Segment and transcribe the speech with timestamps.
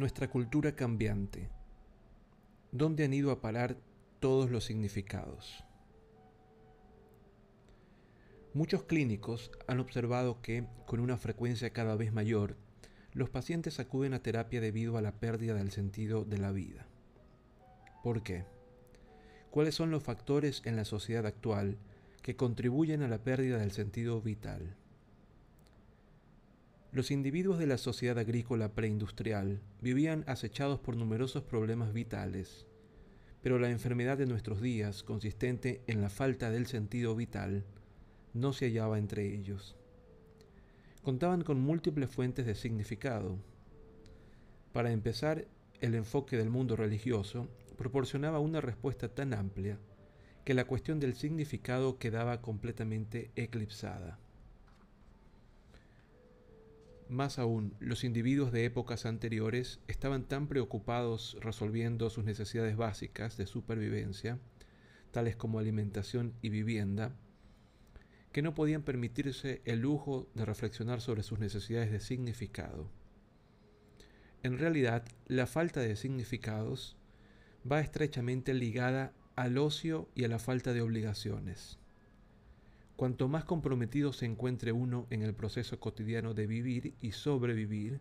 [0.00, 1.50] Nuestra cultura cambiante.
[2.72, 3.76] ¿Dónde han ido a parar
[4.18, 5.62] todos los significados?
[8.54, 12.56] Muchos clínicos han observado que, con una frecuencia cada vez mayor,
[13.12, 16.86] los pacientes acuden a terapia debido a la pérdida del sentido de la vida.
[18.02, 18.46] ¿Por qué?
[19.50, 21.76] ¿Cuáles son los factores en la sociedad actual
[22.22, 24.78] que contribuyen a la pérdida del sentido vital?
[26.92, 32.66] Los individuos de la sociedad agrícola preindustrial vivían acechados por numerosos problemas vitales,
[33.42, 37.64] pero la enfermedad de nuestros días, consistente en la falta del sentido vital,
[38.34, 39.76] no se hallaba entre ellos.
[41.02, 43.38] Contaban con múltiples fuentes de significado.
[44.72, 45.46] Para empezar,
[45.80, 47.46] el enfoque del mundo religioso
[47.78, 49.78] proporcionaba una respuesta tan amplia
[50.44, 54.18] que la cuestión del significado quedaba completamente eclipsada.
[57.10, 63.48] Más aún, los individuos de épocas anteriores estaban tan preocupados resolviendo sus necesidades básicas de
[63.48, 64.38] supervivencia,
[65.10, 67.16] tales como alimentación y vivienda,
[68.30, 72.88] que no podían permitirse el lujo de reflexionar sobre sus necesidades de significado.
[74.44, 76.96] En realidad, la falta de significados
[77.68, 81.79] va estrechamente ligada al ocio y a la falta de obligaciones.
[83.00, 87.98] Cuanto más comprometido se encuentre uno en el proceso cotidiano de vivir y sobrevivir,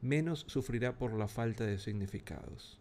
[0.00, 2.80] menos sufrirá por la falta de significados.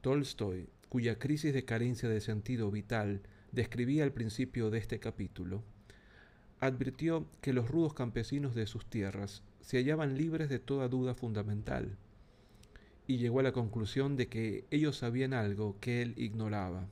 [0.00, 5.62] Tolstoy, cuya crisis de carencia de sentido vital describía al principio de este capítulo,
[6.58, 11.96] advirtió que los rudos campesinos de sus tierras se hallaban libres de toda duda fundamental,
[13.06, 16.88] y llegó a la conclusión de que ellos sabían algo que él ignoraba.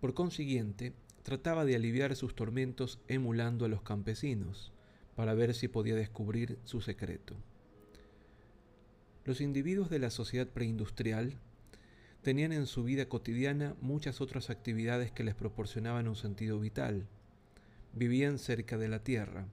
[0.00, 0.94] Por consiguiente,
[1.30, 4.72] trataba de aliviar sus tormentos emulando a los campesinos,
[5.14, 7.36] para ver si podía descubrir su secreto.
[9.24, 11.38] Los individuos de la sociedad preindustrial
[12.22, 17.06] tenían en su vida cotidiana muchas otras actividades que les proporcionaban un sentido vital.
[17.92, 19.46] Vivían cerca de la tierra,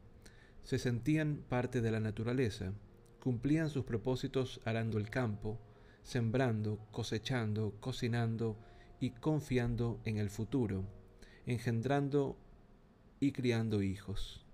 [0.63, 2.74] se sentían parte de la naturaleza,
[3.19, 5.59] cumplían sus propósitos arando el campo,
[6.01, 8.57] sembrando, cosechando, cocinando
[9.00, 10.97] y confiando en el futuro,
[11.47, 12.38] engendrando
[13.22, 14.46] y criando hijos.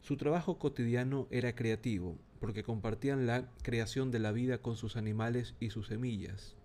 [0.00, 5.54] Su trabajo cotidiano era creativo, porque compartían la creación de la vida con sus animales
[5.60, 6.56] y sus semillas.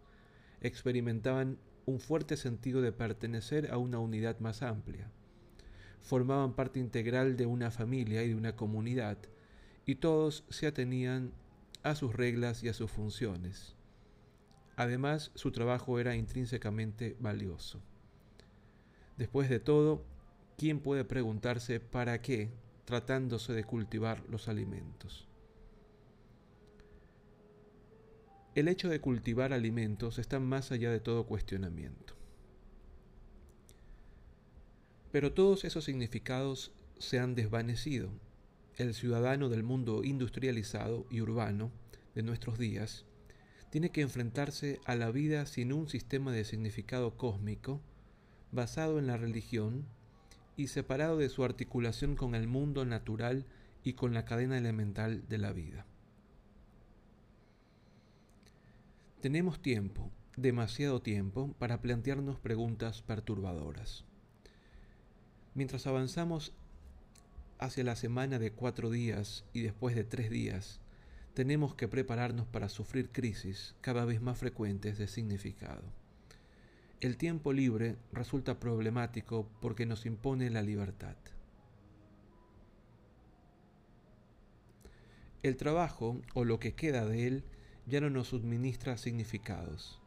[0.61, 5.11] Experimentaban un fuerte sentido de pertenecer a una unidad más amplia.
[6.01, 9.17] Formaban parte integral de una familia y de una comunidad,
[9.85, 11.33] y todos se atenían
[11.83, 13.75] a sus reglas y a sus funciones.
[14.77, 17.81] Además, su trabajo era intrínsecamente valioso.
[19.17, 20.05] Después de todo,
[20.57, 22.51] ¿quién puede preguntarse para qué
[22.85, 25.27] tratándose de cultivar los alimentos?
[28.53, 32.15] El hecho de cultivar alimentos está más allá de todo cuestionamiento.
[35.11, 38.09] Pero todos esos significados se han desvanecido.
[38.75, 41.71] El ciudadano del mundo industrializado y urbano
[42.13, 43.05] de nuestros días
[43.71, 47.81] tiene que enfrentarse a la vida sin un sistema de significado cósmico
[48.51, 49.85] basado en la religión
[50.55, 53.45] y separado de su articulación con el mundo natural
[53.83, 55.85] y con la cadena elemental de la vida.
[59.21, 64.05] Tenemos tiempo, demasiado tiempo, para plantearnos preguntas perturbadoras.
[65.53, 66.53] Mientras avanzamos
[67.59, 70.79] hacia la semana de cuatro días y después de tres días,
[71.33, 75.83] tenemos que prepararnos para sufrir crisis cada vez más frecuentes de significado.
[76.99, 81.15] El tiempo libre resulta problemático porque nos impone la libertad.
[85.43, 87.43] El trabajo, o lo que queda de él,
[87.85, 90.01] ya no nos suministra significados.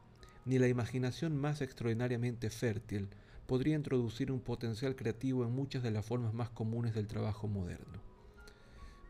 [0.45, 3.09] Ni la imaginación más extraordinariamente fértil
[3.47, 8.03] podría introducir un potencial creativo en muchas de las formas más comunes del trabajo moderno.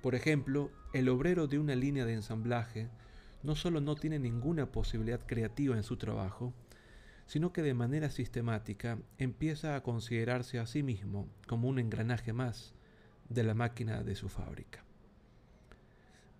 [0.03, 2.91] Por ejemplo, el obrero de una línea de ensamblaje
[3.43, 6.53] no solo no tiene ninguna posibilidad creativa en su trabajo,
[7.31, 12.75] sino que de manera sistemática empieza a considerarse a sí mismo como un engranaje más
[13.29, 14.83] de la máquina de su fábrica.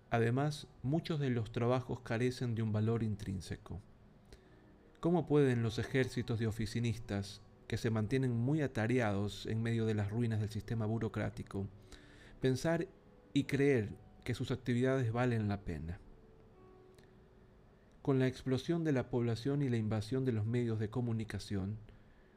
[0.09, 3.79] Además, muchos de los trabajos carecen de un valor intrínseco.
[4.99, 7.39] ¿Cómo pueden los ejércitos de oficinistas,
[7.69, 11.67] que se mantienen muy atareados en medio de las ruinas del sistema burocrático,
[12.41, 12.85] pensar
[13.31, 13.91] y creer
[14.25, 16.01] que sus actividades valen la pena?
[18.01, 21.77] Con la explosión de la población y la invasión de los medios de comunicación,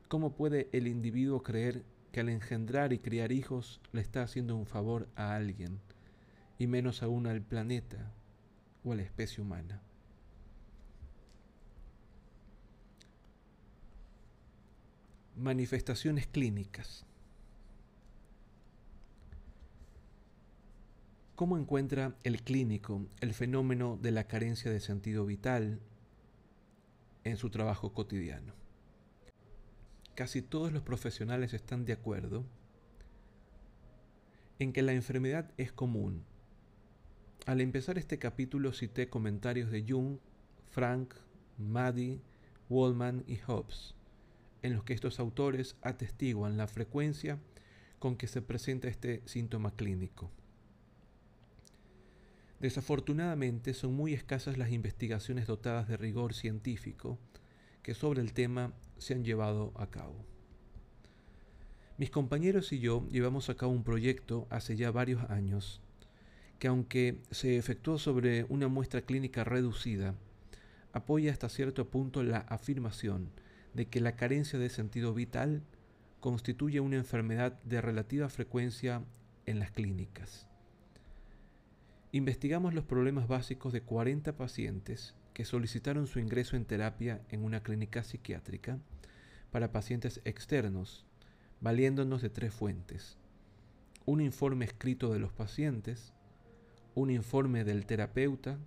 [0.08, 4.66] ¿cómo puede el individuo creer que al engendrar y criar hijos le está haciendo un
[4.66, 5.80] favor a alguien?
[6.58, 8.12] y menos aún al planeta
[8.84, 9.82] o a la especie humana.
[15.36, 17.04] Manifestaciones clínicas.
[21.36, 25.80] ¿Cómo encuentra el clínico el fenómeno de la carencia de sentido vital
[27.24, 28.52] en su trabajo cotidiano?
[30.14, 32.44] Casi todos los profesionales están de acuerdo
[34.60, 36.22] en que la enfermedad es común.
[37.46, 40.18] Al empezar este capítulo cité comentarios de Jung,
[40.70, 41.14] Frank,
[41.58, 42.20] Maddy,
[42.70, 43.96] Wallman y Hobbes,
[44.62, 47.40] en los que estos autores atestiguan la frecuencia
[47.98, 50.30] con que se presenta este síntoma clínico.
[52.64, 57.18] Desafortunadamente son muy escasas las investigaciones dotadas de rigor científico
[57.82, 60.24] que sobre el tema se han llevado a cabo.
[61.98, 65.82] Mis compañeros y yo llevamos a cabo un proyecto hace ya varios años
[66.58, 70.14] que aunque se efectuó sobre una muestra clínica reducida,
[70.94, 73.28] apoya hasta cierto punto la afirmación
[73.74, 75.60] de que la carencia de sentido vital
[76.18, 79.02] constituye una enfermedad de relativa frecuencia
[79.44, 80.48] en las clínicas.
[82.14, 87.60] Investigamos los problemas básicos de 40 pacientes que solicitaron su ingreso en terapia en una
[87.60, 88.78] clínica psiquiátrica
[89.50, 91.04] para pacientes externos,
[91.60, 93.18] valiéndonos de tres fuentes.
[94.06, 96.14] Un informe escrito de los pacientes,
[96.94, 98.60] un informe del terapeuta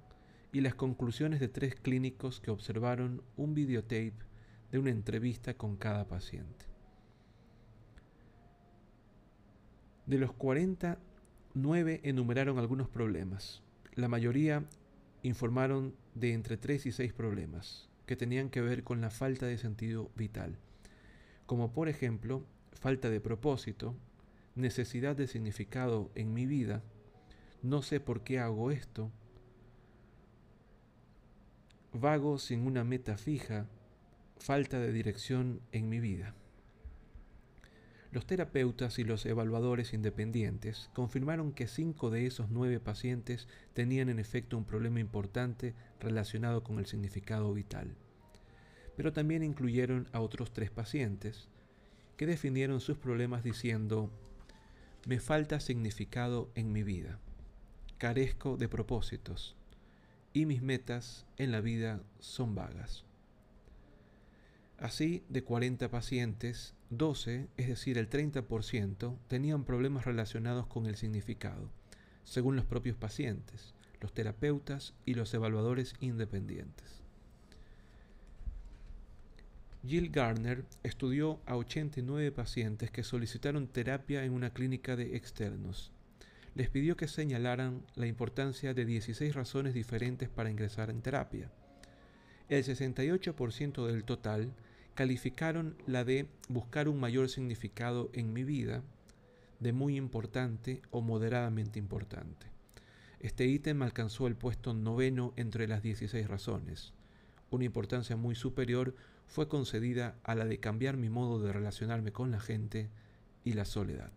[0.52, 4.12] y las conclusiones de tres clínicos que observaron un videotape
[4.74, 6.66] de una entrevista con cada paciente.
[10.06, 11.00] De los 40
[11.60, 13.64] Nueve enumeraron algunos problemas.
[13.96, 14.64] La mayoría
[15.24, 19.58] informaron de entre tres y seis problemas que tenían que ver con la falta de
[19.58, 20.60] sentido vital,
[21.48, 23.96] como por ejemplo falta de propósito,
[24.54, 26.84] necesidad de significado en mi vida,
[27.64, 29.12] no sé por qué hago esto,
[31.92, 33.66] vago sin una meta fija,
[34.38, 36.36] falta de dirección en mi vida.
[38.12, 44.20] Los terapeutas y los evaluadores independientes confirmaron que cinco de esos nueve pacientes tenían en
[44.20, 47.96] efecto un problema importante relacionado con el significado vital.
[48.96, 51.50] Pero también incluyeron a otros tres pacientes
[52.16, 54.10] que definieron sus problemas diciendo,
[55.06, 57.20] me falta significado en mi vida,
[57.98, 59.56] carezco de propósitos
[60.34, 63.07] y mis metas en la vida son vagas.
[64.78, 71.72] Así, de 40 pacientes, 12, es decir, el 30%, tenían problemas relacionados con el significado,
[72.24, 77.02] según los propios pacientes, los terapeutas y los evaluadores independientes.
[79.88, 85.92] Jill Garner estudió a 89 pacientes que solicitaron terapia en una clínica de externos.
[86.56, 91.50] Les pidió que señalaran la importancia de 16 razones diferentes para ingresar en terapia.
[92.50, 94.54] El 68% del total
[94.96, 98.84] calificaron la de buscar un mayor significado en mi vida,
[99.60, 102.48] de muy importante o moderadamente importante.
[103.20, 106.94] Este ítem alcanzó el puesto noveno entre las 16 razones.
[107.50, 108.96] Una importancia muy superior
[109.28, 112.90] fue concedida a la de cambiar mi modo de relacionarme con la gente
[113.44, 114.12] y la soledad.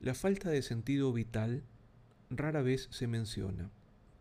[0.00, 1.62] La falta de sentido vital
[2.36, 3.70] rara vez se menciona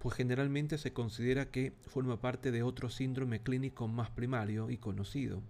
[0.04, 5.42] pues generalmente se considera que forma parte de otro síndrome clínico más primario y conocido.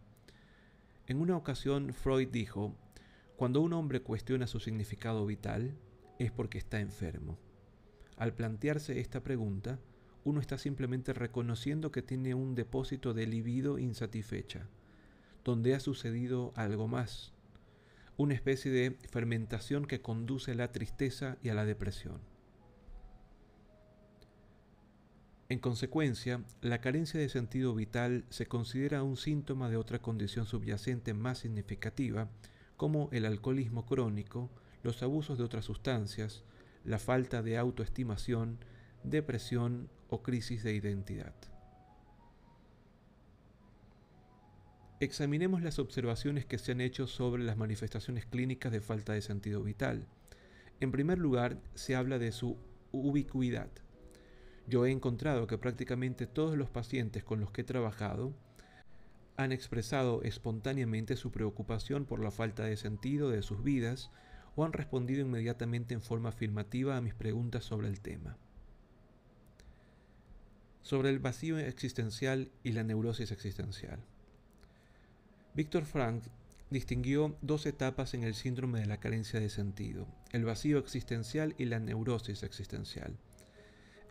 [1.08, 2.76] En una ocasión Freud dijo,
[3.36, 5.74] cuando un hombre cuestiona su significado vital,
[6.20, 7.40] es porque está enfermo.
[8.16, 9.80] Al plantearse esta pregunta,
[10.24, 14.68] uno está simplemente reconociendo que tiene un depósito de libido insatisfecha,
[15.44, 17.34] donde ha sucedido algo más,
[18.18, 22.33] una especie de fermentación que conduce a la tristeza y a la depresión.
[25.50, 31.14] En consecuencia, la carencia de sentido vital se considera un síntoma de otra condición subyacente
[31.14, 32.30] más significativa,
[32.78, 34.50] como el alcoholismo crónico,
[34.84, 36.44] los abusos de otras sustancias,
[36.86, 38.58] la falta de autoestimación,
[39.04, 41.34] depresión o crisis de identidad.
[45.00, 49.62] Examinemos las observaciones que se han hecho sobre las manifestaciones clínicas de falta de sentido
[49.62, 50.08] vital.
[50.80, 52.58] En primer lugar, se habla de su
[52.94, 53.70] ubicuidad.
[54.68, 58.34] Yo he encontrado que prácticamente todos los pacientes con los que he trabajado
[59.36, 64.12] han expresado espontáneamente su preocupación por la falta de sentido de sus vidas
[64.56, 68.38] o han respondido inmediatamente en forma afirmativa a mis preguntas sobre el tema.
[70.82, 74.00] Sobre el vacío existencial y la neurosis existencial.
[75.56, 76.24] Víctor Frank
[76.70, 81.66] distinguió dos etapas en el síndrome de la carencia de sentido, el vacío existencial y
[81.66, 83.18] la neurosis existencial.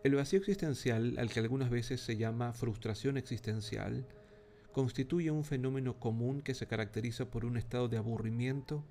[0.04, 4.04] El vacío existencial, al que algunas veces se llama frustración existencial,
[4.72, 8.84] constituye un fenómeno común que se caracteriza por un estado de aburrimiento,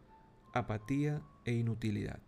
[0.53, 2.21] apatía e inutilidad.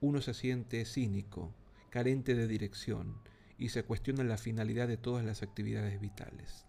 [0.00, 1.52] Uno se siente cínico,
[1.90, 3.16] carente de dirección
[3.58, 6.66] y se cuestiona la finalidad de todas las actividades vitales.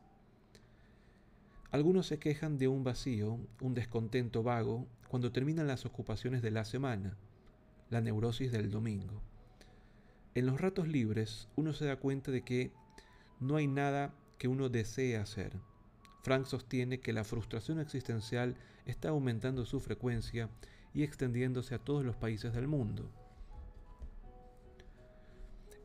[1.69, 6.65] Algunos se quejan de un vacío, un descontento vago, cuando terminan las ocupaciones de la
[6.65, 7.15] semana,
[7.91, 9.21] la neurosis del domingo.
[10.33, 12.71] En los ratos libres uno se da cuenta de que
[13.39, 15.59] no hay nada que uno desee hacer.
[16.23, 20.49] Frank sostiene que la frustración existencial está aumentando su frecuencia
[20.93, 23.09] y extendiéndose a todos los países del mundo.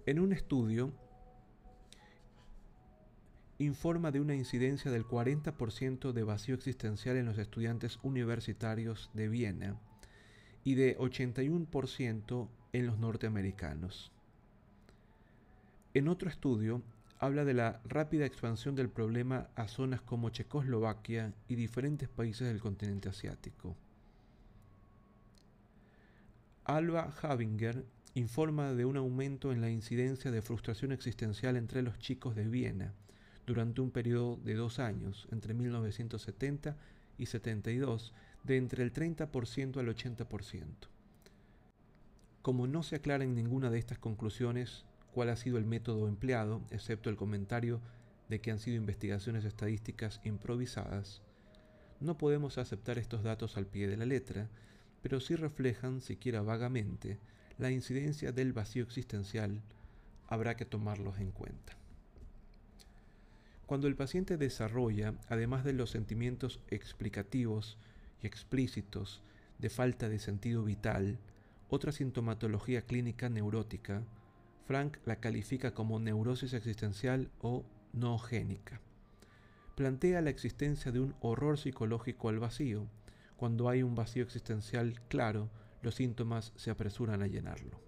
[0.05, 0.93] En un estudio
[3.59, 9.81] informa de una incidencia del 40% de vacío existencial en los estudiantes universitarios de Viena
[10.63, 14.13] y de 81% en los norteamericanos.
[15.97, 16.83] En otro estudio,
[17.19, 22.61] habla de la rápida expansión del problema a zonas como Checoslovaquia y diferentes países del
[22.61, 23.75] continente asiático.
[26.65, 32.37] Alba Havinger informa de un aumento en la incidencia de frustración existencial entre los chicos
[32.37, 32.93] de Viena
[33.47, 36.77] durante un periodo de dos años, entre 1970
[37.17, 38.13] y 72,
[38.45, 40.63] de entre el 30% al 80%.
[42.43, 44.85] Como no se aclara en ninguna de estas conclusiones,
[45.17, 47.81] cuál ha sido el método empleado, excepto el comentario
[48.29, 51.23] de que han sido investigaciones estadísticas improvisadas,
[52.01, 54.51] no podemos aceptar estos datos al pie de la letra,
[55.01, 57.19] pero sí reflejan, siquiera vagamente,
[57.57, 59.63] la incidencia del vacío existencial,
[60.27, 61.79] habrá que tomarlos en cuenta.
[63.65, 67.79] Cuando el paciente desarrolla, además de los sentimientos explicativos
[68.23, 69.23] y explícitos
[69.59, 71.17] de falta de sentido vital,
[71.71, 74.03] otra sintomatología clínica neurótica,
[74.67, 78.81] Frank la califica como neurosis existencial o noogénica.
[79.77, 82.89] Plantea la existencia de un horror psicológico al vacío.
[83.37, 85.51] Cuando hay un vacío existencial claro,
[85.83, 87.81] los síntomas se apresuran a llenarlo.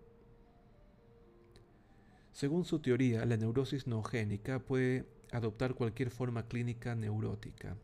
[2.32, 7.76] Según su teoría, la neurosis noogénica puede adoptar cualquier forma clínica neurótica.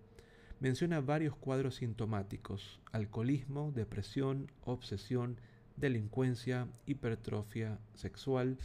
[0.61, 5.41] Menciona varios cuadros sintomáticos, alcoholismo, depresión, obsesión,
[5.77, 8.57] delincuencia, hipertrofia sexual,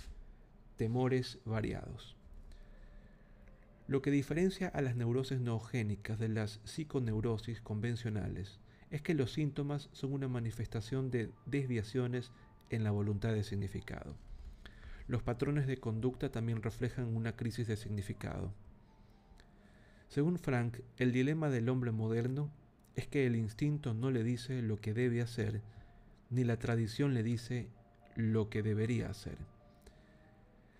[0.79, 2.15] temores variados.
[3.85, 9.89] Lo que diferencia a las neurosis noogénicas de las psiconeurosis convencionales es que los síntomas
[9.91, 12.31] son una manifestación de desviaciones
[12.69, 14.15] en la voluntad de significado.
[15.09, 18.53] Los patrones de conducta también reflejan una crisis de significado.
[20.07, 22.53] Según Frank, el dilema del hombre moderno
[22.95, 25.61] es que el instinto no le dice lo que debe hacer,
[26.29, 27.67] ni la tradición le dice
[28.15, 29.58] lo que debería hacer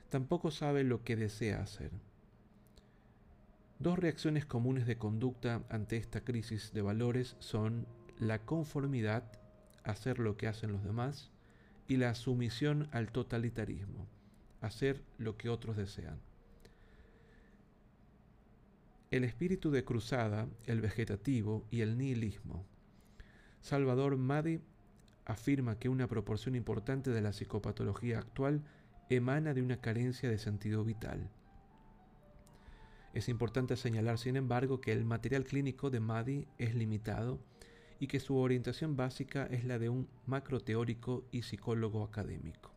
[0.10, 1.92] tampoco sabe lo que desea hacer.
[3.80, 7.88] Dos reacciones comunes de conducta ante esta crisis de valores son
[8.20, 9.24] la conformidad,
[9.84, 11.32] hacer lo que hacen los demás,
[11.88, 14.06] y la sumisión al totalitarismo,
[14.62, 16.20] hacer lo que otros desean.
[19.12, 22.66] El espíritu de cruzada, el vegetativo y el nihilismo.
[23.62, 24.60] Salvador Madi
[25.26, 28.62] afirma que una proporción importante de la psicopatología actual
[29.10, 31.30] emana de una carencia de sentido vital.
[33.14, 37.40] Es importante señalar, sin embargo, que el material clínico de Madi es limitado
[38.00, 42.72] y que su orientación básica es la de un macroteórico y psicólogo académico.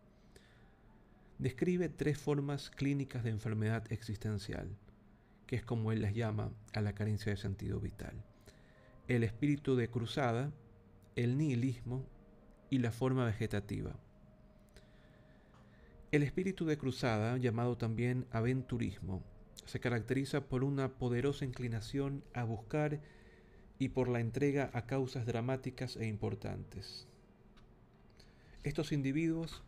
[1.38, 4.76] Describe tres formas clínicas de enfermedad existencial,
[5.46, 8.24] que es como él las llama a la carencia de sentido vital.
[9.06, 10.50] El espíritu de cruzada,
[11.14, 12.06] el nihilismo
[12.70, 13.94] y la forma vegetativa.
[16.12, 19.22] El espíritu de cruzada, llamado también aventurismo,
[19.64, 23.00] se caracteriza por una poderosa inclinación a buscar
[23.78, 27.08] y por la entrega a causas dramáticas e importantes.
[28.62, 29.62] Estos individuos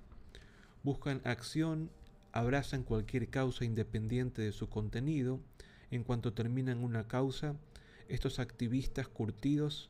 [0.82, 1.90] buscan acción,
[2.32, 5.40] abrazan cualquier causa independiente de su contenido,
[5.90, 7.56] en cuanto terminan una causa,
[8.08, 9.88] estos activistas curtidos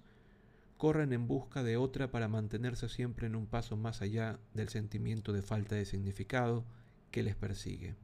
[0.76, 5.32] corren en busca de otra para mantenerse siempre en un paso más allá del sentimiento
[5.32, 6.64] de falta de significado
[7.10, 7.94] que les persigue.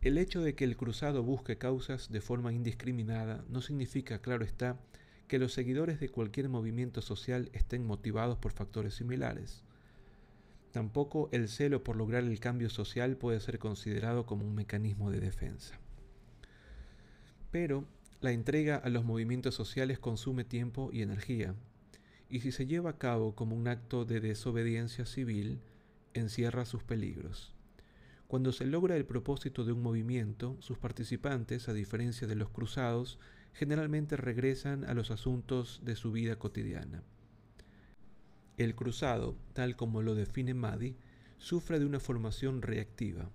[0.00, 4.78] El hecho de que el cruzado busque causas de forma indiscriminada no significa, claro está,
[5.26, 9.64] que los seguidores de cualquier movimiento social estén motivados por factores similares.
[10.72, 15.20] Tampoco el celo por lograr el cambio social puede ser considerado como un mecanismo de
[15.20, 15.78] defensa.
[17.50, 17.84] Pero
[18.20, 21.54] La entrega a los movimientos sociales consume tiempo y energía,
[22.28, 25.60] y si se lleva a cabo como un acto de desobediencia civil,
[26.14, 27.54] encierra sus peligros.
[28.26, 33.20] Cuando se logra el propósito de un movimiento, sus participantes, a diferencia de los cruzados,
[33.52, 37.04] generalmente regresan a los asuntos de su vida cotidiana.
[38.56, 40.96] El cruzado, tal como lo define Maddy,
[41.38, 43.30] sufre de una formación reactiva.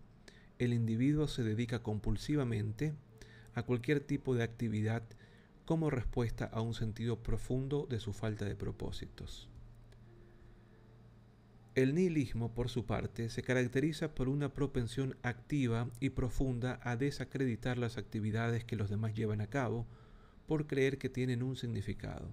[0.60, 2.94] El individuo se dedica compulsivamente
[3.56, 5.04] a cualquier tipo de actividad
[5.66, 9.50] como respuesta a un sentido profundo de su falta de propósitos.
[11.76, 17.80] El nihilismo, por su parte, se caracteriza por una propensión activa y profunda a desacreditar
[17.80, 19.88] las actividades que los demás llevan a cabo
[20.46, 22.32] por creer que tienen un significado.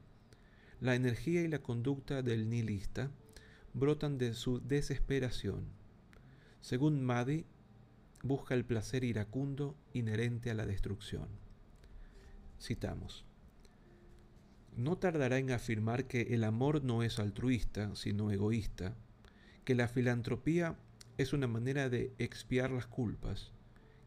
[0.80, 3.10] La energía y la conducta del nihilista
[3.72, 5.64] brotan de su desesperación.
[6.60, 7.46] Según Maddy,
[8.22, 11.28] busca el placer iracundo inherente a la destrucción.
[12.60, 13.24] Citamos.
[14.76, 18.94] No tardará en afirmar que el amor no es altruista, sino egoísta,
[19.64, 20.76] que la filantropía
[21.18, 23.52] es una manera de expiar las culpas,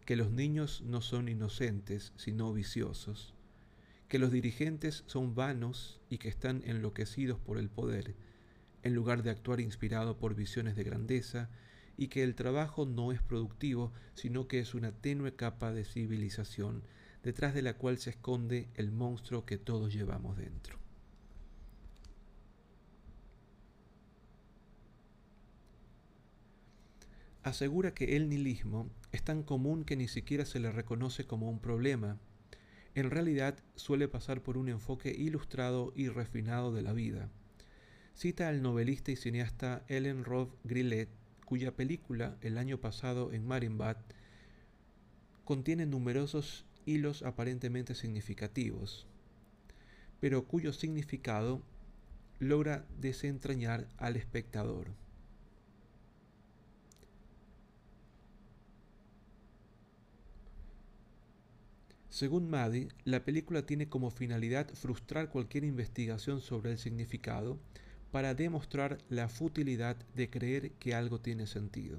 [0.05, 3.33] que los niños no son inocentes, sino viciosos,
[4.07, 8.15] que los dirigentes son vanos y que están enloquecidos por el poder,
[8.83, 11.49] en lugar de actuar inspirado por visiones de grandeza,
[11.97, 16.83] y que el trabajo no es productivo, sino que es una tenue capa de civilización,
[17.23, 20.77] detrás de la cual se esconde el monstruo que todos llevamos dentro.
[27.43, 31.59] Asegura que el nihilismo es tan común que ni siquiera se le reconoce como un
[31.59, 32.17] problema.
[32.95, 37.29] En realidad suele pasar por un enfoque ilustrado y refinado de la vida.
[38.15, 41.09] Cita al novelista y cineasta Ellen Roth Grillet
[41.45, 43.97] cuya película el año pasado en Marienbad
[45.45, 49.05] contiene numerosos hilos aparentemente significativos,
[50.19, 51.61] pero cuyo significado
[52.39, 54.87] logra desentrañar al espectador.
[62.09, 67.57] Según Maddy, la película tiene como finalidad frustrar cualquier investigación sobre el significado
[68.13, 71.97] para demostrar la futilidad de creer que algo tiene sentido.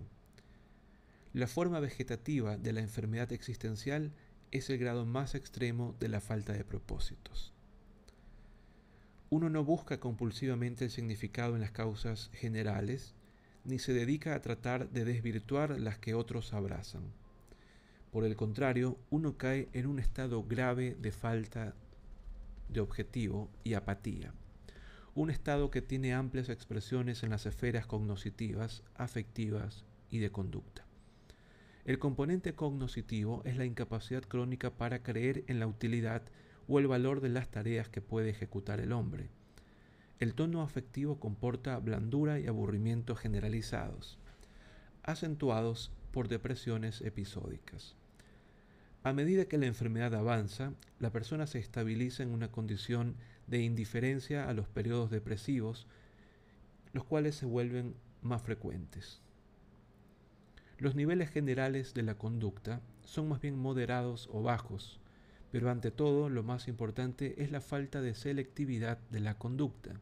[1.33, 4.12] La forma vegetativa de la enfermedad existencial
[4.53, 7.53] es el grado más extremo de la falta de propósitos.
[9.29, 13.16] Uno no busca compulsivamente el significado en las causas generales,
[13.64, 17.03] ni se dedica a tratar de desvirtuar las que otros abrazan.
[18.12, 21.74] Por el contrario, uno cae en un estado grave de falta
[22.68, 24.33] de objetivo y apatía
[25.14, 30.85] un estado que tiene amplias expresiones en las esferas cognoscitivas, afectivas y de conducta.
[31.85, 36.22] El componente cognoscitivo es la incapacidad crónica para creer en la utilidad
[36.66, 39.29] o el valor de las tareas que puede ejecutar el hombre.
[40.18, 44.18] El tono afectivo comporta blandura y aburrimiento generalizados,
[45.03, 47.96] acentuados por depresiones episódicas.
[49.03, 54.48] A medida que la enfermedad avanza, la persona se estabiliza en una condición de indiferencia
[54.48, 55.87] a los periodos depresivos,
[56.92, 59.20] los cuales se vuelven más frecuentes.
[60.78, 65.00] Los niveles generales de la conducta son más bien moderados o bajos,
[65.52, 70.00] pero ante todo lo más importante es la falta de selectividad de la conducta.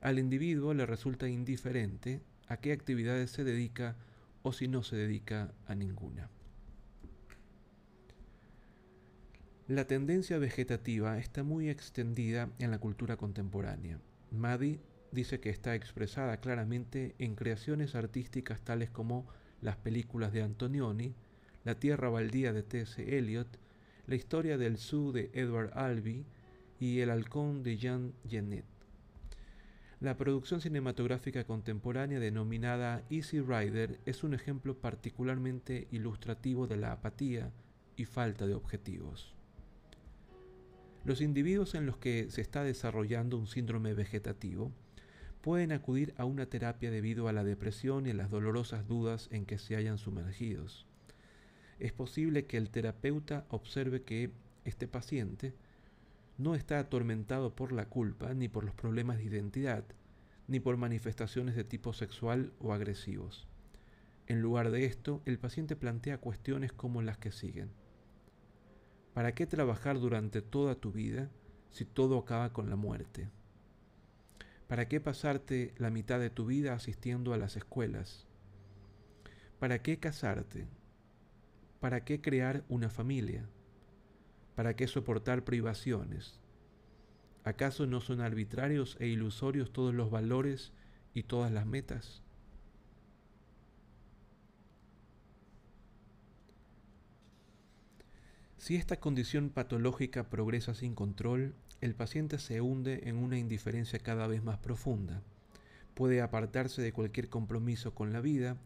[0.00, 3.96] Al individuo le resulta indiferente a qué actividades se dedica
[4.42, 6.28] o si no se dedica a ninguna.
[9.70, 14.00] La tendencia vegetativa está muy extendida en la cultura contemporánea.
[14.32, 14.80] Maddy
[15.12, 19.28] dice que está expresada claramente en creaciones artísticas tales como
[19.60, 21.14] las películas de Antonioni,
[21.62, 23.16] La Tierra Baldía de T.S.
[23.16, 23.46] Eliot,
[24.08, 26.24] La Historia del Zoo de Edward Albee
[26.80, 28.64] y El Halcón de Jean Genet.
[30.00, 37.52] La producción cinematográfica contemporánea denominada Easy Rider es un ejemplo particularmente ilustrativo de la apatía
[37.94, 39.36] y falta de objetivos.
[41.04, 44.70] Los individuos en los que se está desarrollando un síndrome vegetativo
[45.40, 49.46] pueden acudir a una terapia debido a la depresión y a las dolorosas dudas en
[49.46, 50.86] que se hayan sumergidos.
[51.78, 54.30] Es posible que el terapeuta observe que
[54.66, 55.54] este paciente
[56.36, 59.84] no está atormentado por la culpa ni por los problemas de identidad,
[60.48, 63.48] ni por manifestaciones de tipo sexual o agresivos.
[64.26, 67.70] En lugar de esto, el paciente plantea cuestiones como las que siguen.
[69.14, 71.30] ¿Para qué trabajar durante toda tu vida
[71.70, 73.28] si todo acaba con la muerte?
[74.68, 78.26] ¿Para qué pasarte la mitad de tu vida asistiendo a las escuelas?
[79.58, 80.68] ¿Para qué casarte?
[81.80, 83.48] ¿Para qué crear una familia?
[84.54, 86.38] ¿Para qué soportar privaciones?
[87.42, 90.72] ¿Acaso no son arbitrarios e ilusorios todos los valores
[91.14, 92.22] y todas las metas?
[98.60, 104.26] Si esta condición patológica progresa sin control, el paciente se hunde en una indiferencia cada
[104.26, 105.22] vez más profunda.
[105.94, 108.58] Puede apartarse de cualquier compromiso con la vida,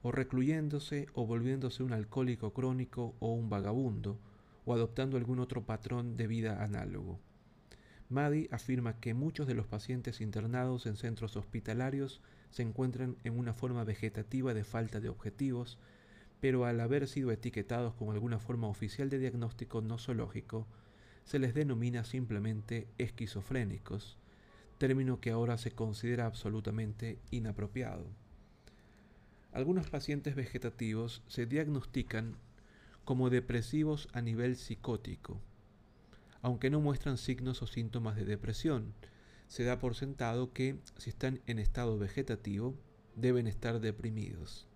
[0.00, 4.16] o recluyéndose o volviéndose un alcohólico crónico o un vagabundo,
[4.64, 7.18] o adoptando algún otro patrón de vida análogo.
[8.10, 13.54] Maddy afirma que muchos de los pacientes internados en centros hospitalarios se encuentran en una
[13.54, 15.80] forma vegetativa de falta de objetivos,
[16.42, 20.66] pero al haber sido etiquetados con alguna forma oficial de diagnóstico nosológico,
[21.22, 24.18] se les denomina simplemente esquizofrénicos,
[24.76, 28.08] término que ahora se considera absolutamente inapropiado.
[29.52, 32.34] Algunos pacientes vegetativos se diagnostican
[33.04, 35.40] como depresivos a nivel psicótico,
[36.40, 38.94] aunque no muestran signos o síntomas de depresión.
[39.46, 42.74] Se da por sentado que si están en estado vegetativo,
[43.14, 44.66] deben estar deprimidos.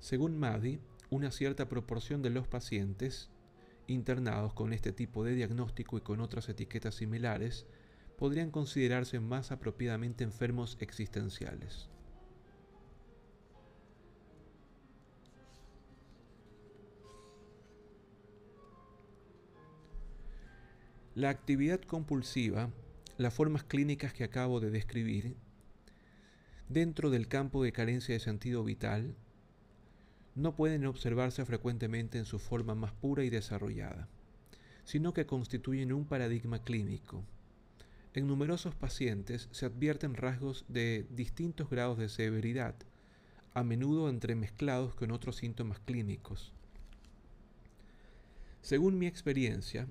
[0.00, 0.80] Según Maddy,
[1.10, 3.30] una cierta proporción de los pacientes
[3.86, 7.66] internados con este tipo de diagnóstico y con otras etiquetas similares
[8.16, 11.88] podrían considerarse más apropiadamente enfermos existenciales.
[21.14, 22.70] La actividad compulsiva,
[23.16, 25.36] las formas clínicas que acabo de describir,
[26.68, 29.16] dentro del campo de carencia de sentido vital,
[30.38, 34.08] no pueden observarse frecuentemente en su forma más pura y desarrollada,
[34.84, 37.24] sino que constituyen un paradigma clínico.
[38.14, 42.76] En numerosos pacientes se advierten rasgos de distintos grados de severidad,
[43.52, 46.52] a menudo entremezclados con otros síntomas clínicos.
[48.62, 49.88] Según mi experiencia,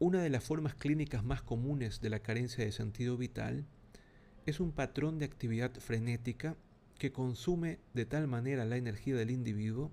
[0.00, 3.66] una de las formas clínicas más comunes de la carencia de sentido vital
[4.46, 6.56] es un patrón de actividad frenética
[6.98, 9.90] que consume de tal manera la energía del individuo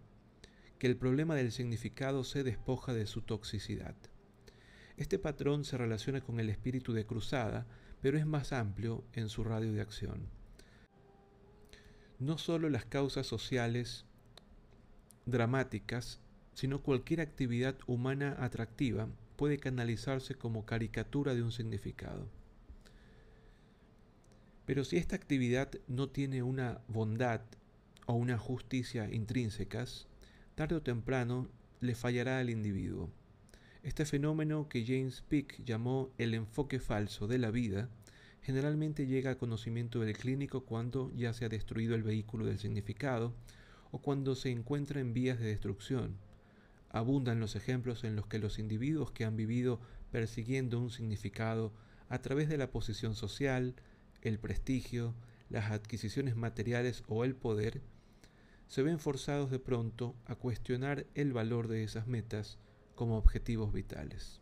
[0.80, 3.96] que el problema del significado se despoja de su toxicidad.
[4.98, 7.66] Este patrón se relaciona con el espíritu de cruzada,
[8.02, 10.28] pero es más amplio en su radio de acción.
[12.20, 14.06] No solo las causas sociales
[15.26, 16.20] dramáticas,
[16.54, 22.30] sino cualquier actividad humana atractiva puede canalizarse como caricatura de un significado.
[24.66, 27.42] Pero si esta actividad no tiene una bondad
[28.08, 30.08] o una justicia intrínsecas,
[30.56, 31.48] tarde o temprano
[31.82, 33.10] le fallará al individuo.
[33.84, 37.90] Este fenómeno que James Pick llamó el enfoque falso de la vida,
[38.42, 43.36] generalmente llega al conocimiento del clínico cuando ya se ha destruido el vehículo del significado
[43.92, 46.18] o cuando se encuentra en vías de destrucción.
[46.90, 49.80] Abundan los ejemplos en los que los individuos que han vivido
[50.12, 51.72] persiguiendo un significado
[52.10, 53.76] a través de la posición social,
[54.26, 55.14] el prestigio,
[55.50, 57.82] las adquisiciones materiales o el poder,
[58.68, 62.58] se ven forzados de pronto a cuestionar el valor de esas metas
[62.96, 64.42] como objetivos vitales.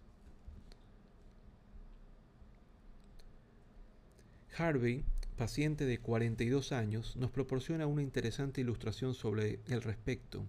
[4.58, 5.04] Harvey,
[5.36, 10.46] paciente de 42 años, nos proporciona una interesante ilustración sobre el respecto.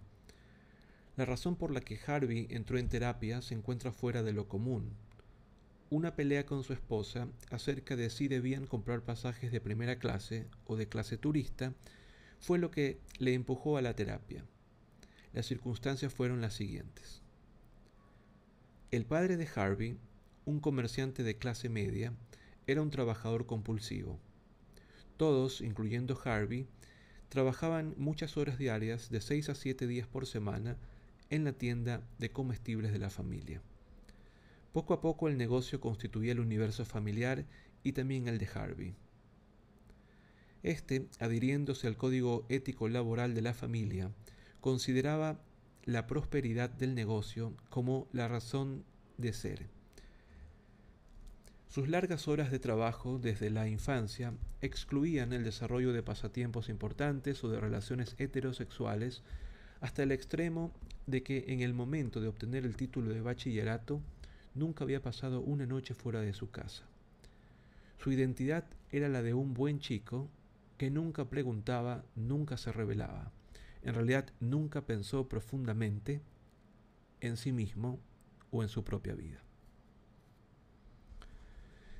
[1.17, 4.93] La razón por la que Harvey entró en terapia se encuentra fuera de lo común
[5.95, 10.75] una pelea con su esposa acerca de si debían comprar pasajes de primera clase o
[10.75, 11.73] de clase turista
[12.41, 14.45] fue lo que le empujó a la terapia.
[15.33, 17.23] Las circunstancias fueron las siguientes.
[18.91, 19.97] El padre de Harvey,
[20.45, 22.13] un comerciante de clase media,
[22.67, 24.19] era un trabajador compulsivo.
[25.17, 26.67] Todos, incluyendo Harvey,
[27.29, 30.77] trabajaban muchas horas diarias de 6 a 7 días por semana
[31.31, 33.63] en la tienda de comestibles de la familia.
[34.75, 37.45] Poco a poco el negocio constituía el universo familiar
[37.85, 38.97] y también el de Harvey.
[40.65, 44.11] Este, adhiriéndose al código ético laboral de la familia,
[44.61, 45.39] consideraba
[45.85, 48.83] la prosperidad del negocio como la razón
[49.17, 49.69] de ser.
[51.69, 57.49] Sus largas horas de trabajo desde la infancia excluían el desarrollo de pasatiempos importantes o
[57.49, 59.23] de relaciones heterosexuales
[59.81, 60.73] hasta el extremo
[61.07, 64.03] de que en el momento de obtener el título de bachillerato
[64.55, 66.85] nunca había pasado una noche fuera de su casa.
[67.99, 70.29] Su identidad era la de un buen chico
[70.79, 73.33] que nunca preguntaba, nunca se revelaba.
[73.83, 76.21] En realidad nunca pensó profundamente
[77.21, 77.99] en sí mismo
[78.51, 79.43] o en su propia vida.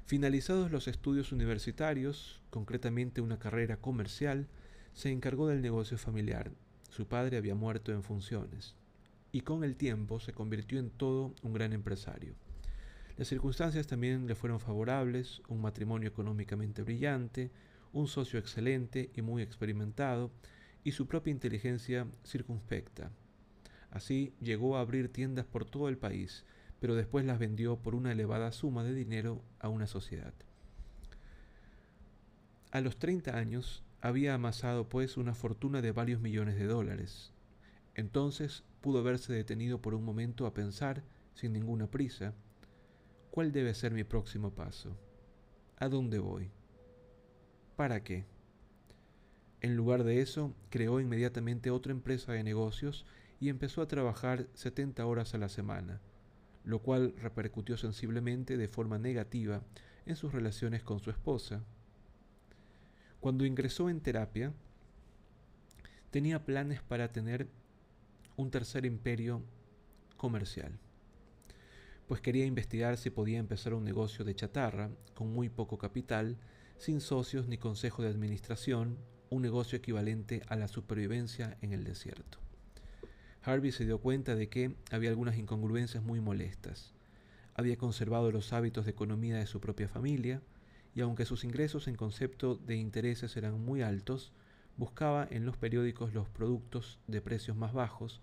[0.07, 4.47] Finalizados los estudios universitarios, concretamente una carrera comercial,
[4.93, 6.53] se encargó del negocio familiar.
[6.91, 8.75] Su padre había muerto en funciones.
[9.33, 12.37] y con el tiempo se convirtió en todo un gran empresario.
[13.17, 17.51] Las circunstancias también le fueron favorables, un matrimonio económicamente brillante,
[17.93, 20.33] un socio excelente y muy experimentado,
[20.83, 23.13] y su propia inteligencia circunspecta.
[23.91, 26.45] Así llegó a abrir tiendas por todo el país,
[26.81, 30.35] pero después las vendió por una elevada suma de dinero a una sociedad.
[32.73, 37.33] A los 30 años había amasado pues una fortuna de varios millones de dólares.
[37.95, 42.35] Entonces pudo verse detenido por un momento a pensar, sin ninguna prisa,
[43.35, 44.97] ¿Cuál debe ser mi próximo paso?
[45.79, 46.53] ¿A dónde voy?
[47.75, 48.27] ¿Para qué?
[49.61, 53.05] En lugar de eso, creó inmediatamente otra empresa de negocios
[53.41, 56.01] y empezó a trabajar 70 horas a la semana,
[56.63, 59.65] lo cual repercutió sensiblemente de forma negativa
[60.07, 61.65] en sus relaciones con su esposa.
[63.19, 64.53] Cuando ingresó en terapia,
[66.13, 67.49] tenía planes para tener
[68.37, 69.43] un tercer imperio
[70.17, 70.79] comercial
[72.07, 76.37] pues quería investigar si podía empezar un negocio de chatarra, con muy poco capital,
[76.77, 78.99] sin socios ni consejo de administración,
[79.31, 82.39] un negocio equivalente a la supervivencia en el desierto.
[83.43, 86.93] Harvey se dio cuenta de que había algunas incongruencias muy molestas.
[87.55, 90.41] Había conservado los hábitos de economía de su propia familia,
[90.95, 94.33] y aunque sus ingresos en concepto de intereses eran muy altos,
[94.77, 98.21] buscaba en los periódicos los productos de precios más bajos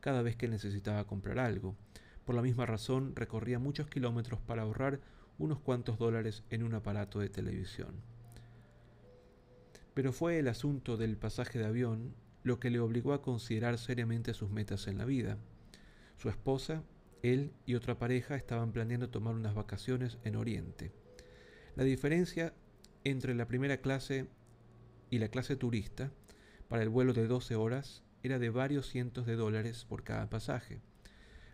[0.00, 1.76] cada vez que necesitaba comprar algo,
[2.24, 5.00] por la misma razón, recorría muchos kilómetros para ahorrar
[5.38, 7.94] unos cuantos dólares en un aparato de televisión.
[9.94, 14.34] Pero fue el asunto del pasaje de avión lo que le obligó a considerar seriamente
[14.34, 15.38] sus metas en la vida.
[16.16, 16.82] Su esposa,
[17.22, 20.92] él y otra pareja estaban planeando tomar unas vacaciones en Oriente.
[21.76, 22.54] La diferencia
[23.04, 24.26] entre la primera clase
[25.10, 26.12] y la clase turista
[26.68, 30.80] para el vuelo de 12 horas era de varios cientos de dólares por cada pasaje.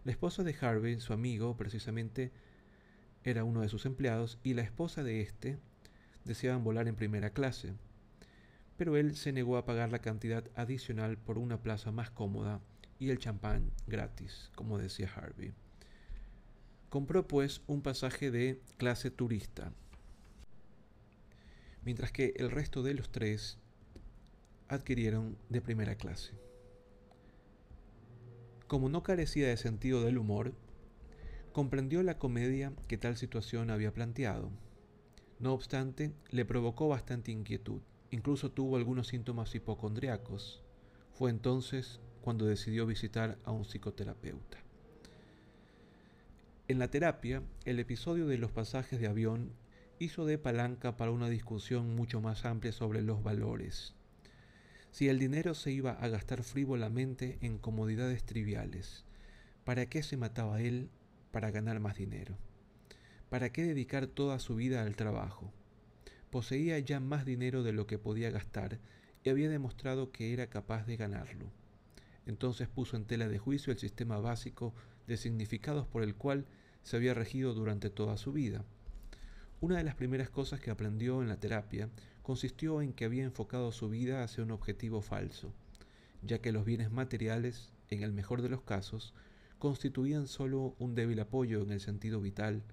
[0.07, 2.31] La esposa de Harvey, su amigo, precisamente
[3.25, 5.59] era uno de sus empleados, y la esposa de éste
[6.25, 7.75] deseaban volar en primera clase,
[8.77, 12.61] pero él se negó a pagar la cantidad adicional por una plaza más cómoda
[13.01, 15.55] y el champán gratis, como decía Harvey.
[16.89, 19.73] Compró pues un pasaje de clase turista,
[21.85, 23.59] mientras que el resto de los tres
[24.69, 26.46] adquirieron de primera clase.
[28.67, 30.53] Como no carecía de sentido del humor,
[31.53, 34.51] comprendió la comedia que tal situación había planteado.
[35.39, 40.63] No obstante, le provocó bastante inquietud, incluso tuvo algunos síntomas hipocondriacos.
[41.13, 44.59] Fue entonces cuando decidió visitar a un psicoterapeuta.
[46.69, 49.53] En la terapia, el episodio de los pasajes de avión
[50.01, 53.96] hizo de palanca para una discusión mucho más amplia sobre los valores,
[54.97, 59.05] si el dinero se iba a gastar frívolamente en comodidades triviales,
[59.63, 60.89] ¿para qué se mataba él
[61.33, 62.39] para ganar más dinero?
[63.29, 65.53] ¿Para qué dedicar toda su vida al trabajo?
[66.31, 68.79] Poseía ya más dinero de lo que podía gastar
[69.23, 71.53] y había demostrado que era capaz de ganarlo.
[72.25, 74.73] Entonces puso en tela de juicio el sistema básico
[75.07, 76.47] de significados por el cual
[76.85, 78.65] se había regido durante toda su vida.
[79.61, 81.91] Una de las primeras cosas que aprendió en la terapia
[82.27, 85.53] consistió en que había enfocado su vida hacia un objetivo falso,
[86.23, 89.15] ya que los bienes materiales, en el mejor de los casos,
[89.61, 92.65] constituían sólo un débil apoyo en el sentido vital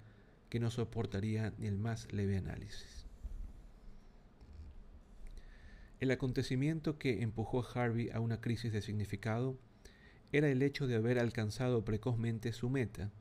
[0.48, 3.06] que no soportaría ni el más leve análisis.
[6.00, 9.56] El acontecimiento que empujó a Harvey a una crisis de significado
[10.32, 13.12] era el hecho de haber alcanzado precozmente su meta,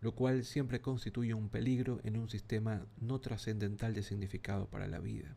[0.00, 4.98] lo cual siempre constituye un peligro en un sistema no trascendental de significado para la
[4.98, 5.36] vida.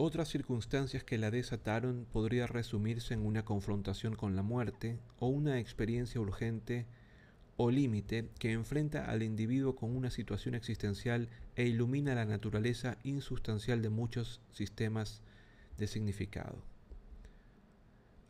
[0.00, 5.58] Otras circunstancias que la desataron podría resumirse en una confrontación con la muerte o una
[5.58, 6.86] experiencia urgente
[7.56, 13.82] o límite que enfrenta al individuo con una situación existencial e ilumina la naturaleza insustancial
[13.82, 15.20] de muchos sistemas
[15.76, 16.62] de significado.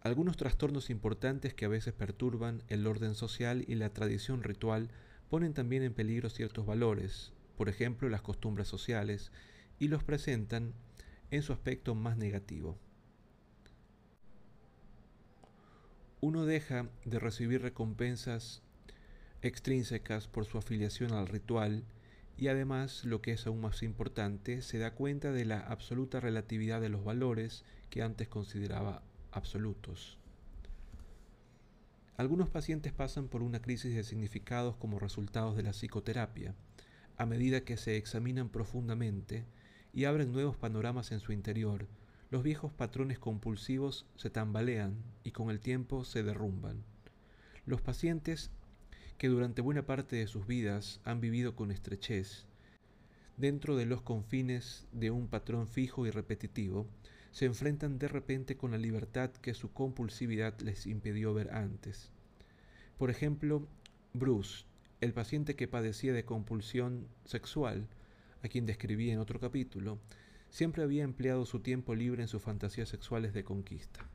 [0.00, 4.90] Algunos trastornos importantes que a veces perturban el orden social y la tradición ritual
[5.28, 9.32] ponen también en peligro ciertos valores, por ejemplo las costumbres sociales,
[9.78, 10.72] y los presentan
[11.30, 12.78] en su aspecto más negativo.
[16.20, 18.62] Uno deja de recibir recompensas
[19.42, 21.84] extrínsecas por su afiliación al ritual
[22.36, 26.80] y además, lo que es aún más importante, se da cuenta de la absoluta relatividad
[26.80, 30.18] de los valores que antes consideraba absolutos.
[32.16, 36.54] Algunos pacientes pasan por una crisis de significados como resultados de la psicoterapia,
[37.16, 39.44] a medida que se examinan profundamente
[39.92, 41.88] y abren nuevos panoramas en su interior,
[42.30, 46.84] los viejos patrones compulsivos se tambalean y con el tiempo se derrumban.
[47.64, 48.50] Los pacientes
[49.16, 52.44] que durante buena parte de sus vidas han vivido con estrechez,
[53.38, 56.86] dentro de los confines de un patrón fijo y repetitivo,
[57.32, 62.10] se enfrentan de repente con la libertad que su compulsividad les impidió ver antes.
[62.98, 63.66] Por ejemplo,
[64.12, 64.64] Bruce,
[65.00, 67.86] el paciente que padecía de compulsión sexual,
[68.42, 69.98] a quien describí en otro capítulo,
[70.50, 74.08] siempre había empleado su tiempo libre en sus fantasías sexuales de conquista.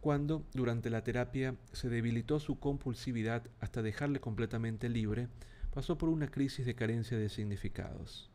[0.00, 5.28] Cuando, durante la terapia, se debilitó su compulsividad hasta dejarle completamente libre,
[5.74, 8.30] pasó por una crisis de carencia de significados.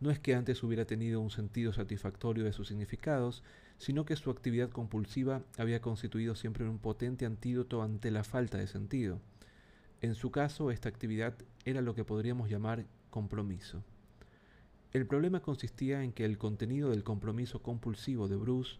[0.00, 3.42] No es que antes hubiera tenido un sentido satisfactorio de sus significados,
[3.76, 8.66] sino que su actividad compulsiva había constituido siempre un potente antídoto ante la falta de
[8.66, 9.20] sentido.
[10.00, 11.34] En su caso, esta actividad
[11.66, 13.84] era lo que podríamos llamar compromiso.
[14.92, 18.78] El problema consistía en que el contenido del compromiso compulsivo de Bruce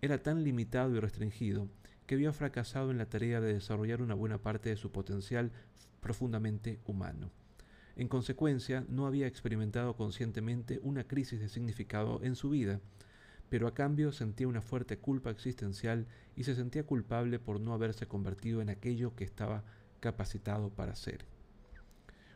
[0.00, 1.68] era tan limitado y restringido
[2.06, 5.52] que había fracasado en la tarea de desarrollar una buena parte de su potencial
[6.00, 7.30] profundamente humano.
[7.96, 12.80] En consecuencia, no había experimentado conscientemente una crisis de significado en su vida,
[13.48, 16.06] pero a cambio sentía una fuerte culpa existencial
[16.36, 19.64] y se sentía culpable por no haberse convertido en aquello que estaba
[20.00, 21.24] capacitado para ser.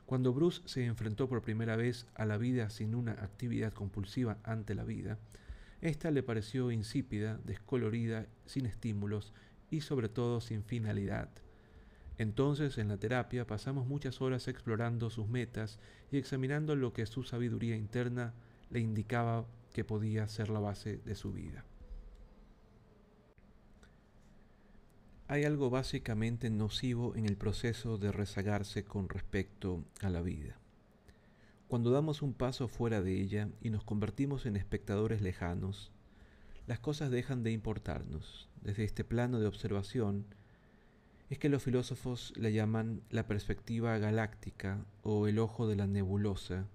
[0.06, 4.74] Cuando Bruce se enfrentó por primera vez a la vida sin una actividad compulsiva ante
[4.74, 5.18] la vida,
[5.82, 9.34] ésta le pareció insípida, descolorida, sin estímulos
[9.70, 11.28] y sobre todo sin finalidad.
[12.20, 15.80] Entonces en la terapia pasamos muchas horas explorando sus metas
[16.12, 18.34] y examinando lo que su sabiduría interna
[18.68, 21.64] le indicaba que podía ser la base de su vida.
[25.28, 30.58] Hay algo básicamente nocivo en el proceso de rezagarse con respecto a la vida.
[31.68, 35.90] Cuando damos un paso fuera de ella y nos convertimos en espectadores lejanos,
[36.66, 38.50] las cosas dejan de importarnos.
[38.60, 40.26] Desde este plano de observación,
[41.30, 46.66] es que los filósofos le llaman la perspectiva galáctica o el ojo de la nebulosa,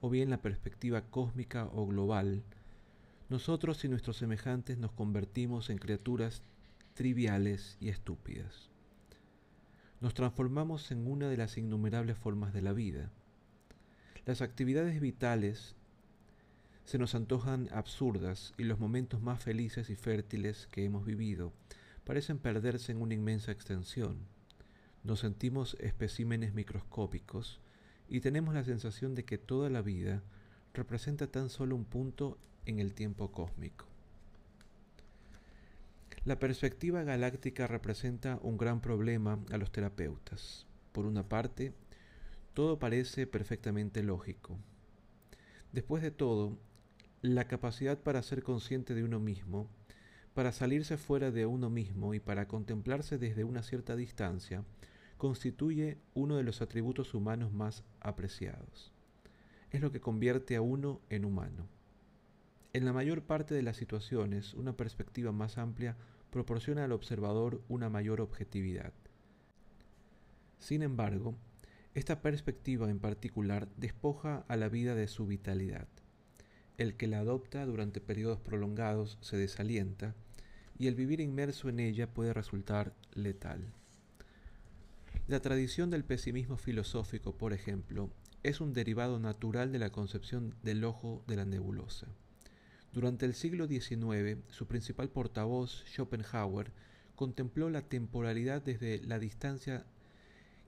[0.00, 2.42] o bien la perspectiva cósmica o global,
[3.28, 6.42] nosotros y nuestros semejantes nos convertimos en criaturas
[6.94, 8.68] triviales y estúpidas.
[10.00, 13.08] Nos transformamos en una de las innumerables formas de la vida.
[14.26, 15.76] Las actividades vitales
[16.84, 21.52] se nos antojan absurdas y los momentos más felices y fértiles que hemos vivido
[22.04, 24.18] parecen perderse en una inmensa extensión.
[25.04, 27.60] Nos sentimos especímenes microscópicos
[28.08, 30.22] y tenemos la sensación de que toda la vida
[30.74, 33.86] representa tan solo un punto en el tiempo cósmico.
[36.24, 40.66] La perspectiva galáctica representa un gran problema a los terapeutas.
[40.92, 41.72] Por una parte,
[42.54, 44.56] todo parece perfectamente lógico.
[45.72, 46.58] Después de todo,
[47.22, 49.68] la capacidad para ser consciente de uno mismo,
[50.34, 54.64] para salirse fuera de uno mismo y para contemplarse desde una cierta distancia,
[55.18, 58.92] constituye uno de los atributos humanos más apreciados.
[59.70, 61.68] Es lo que convierte a uno en humano.
[62.72, 65.96] En la mayor parte de las situaciones, una perspectiva más amplia
[66.30, 68.92] proporciona al observador una mayor objetividad.
[70.58, 71.36] Sin embargo,
[71.94, 75.86] esta perspectiva en particular despoja a la vida de su vitalidad.
[76.78, 80.14] El que la adopta durante periodos prolongados se desalienta
[80.82, 83.72] y el vivir inmerso en ella puede resultar letal.
[85.28, 88.10] La tradición del pesimismo filosófico, por ejemplo,
[88.42, 92.08] es un derivado natural de la concepción del ojo de la nebulosa.
[92.92, 96.72] Durante el siglo XIX, su principal portavoz, Schopenhauer,
[97.14, 99.86] contempló la temporalidad desde la distancia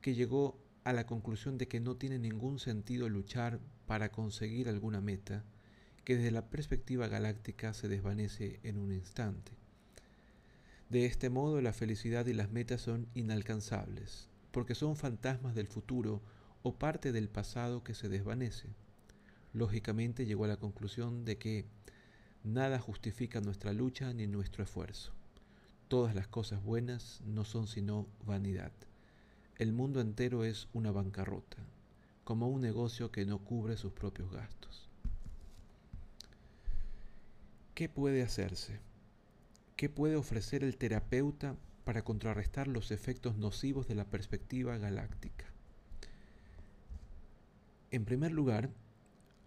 [0.00, 5.00] que llegó a la conclusión de que no tiene ningún sentido luchar para conseguir alguna
[5.00, 5.42] meta,
[6.04, 9.63] que desde la perspectiva galáctica se desvanece en un instante.
[10.90, 16.22] De este modo la felicidad y las metas son inalcanzables, porque son fantasmas del futuro
[16.62, 18.68] o parte del pasado que se desvanece.
[19.52, 21.64] Lógicamente llegó a la conclusión de que
[22.42, 25.12] nada justifica nuestra lucha ni nuestro esfuerzo.
[25.88, 28.72] Todas las cosas buenas no son sino vanidad.
[29.56, 31.58] El mundo entero es una bancarrota,
[32.24, 34.88] como un negocio que no cubre sus propios gastos.
[37.74, 38.80] ¿Qué puede hacerse?
[39.76, 45.44] ¿Qué puede ofrecer el terapeuta para contrarrestar los efectos nocivos de la perspectiva galáctica.
[47.90, 48.70] En primer lugar,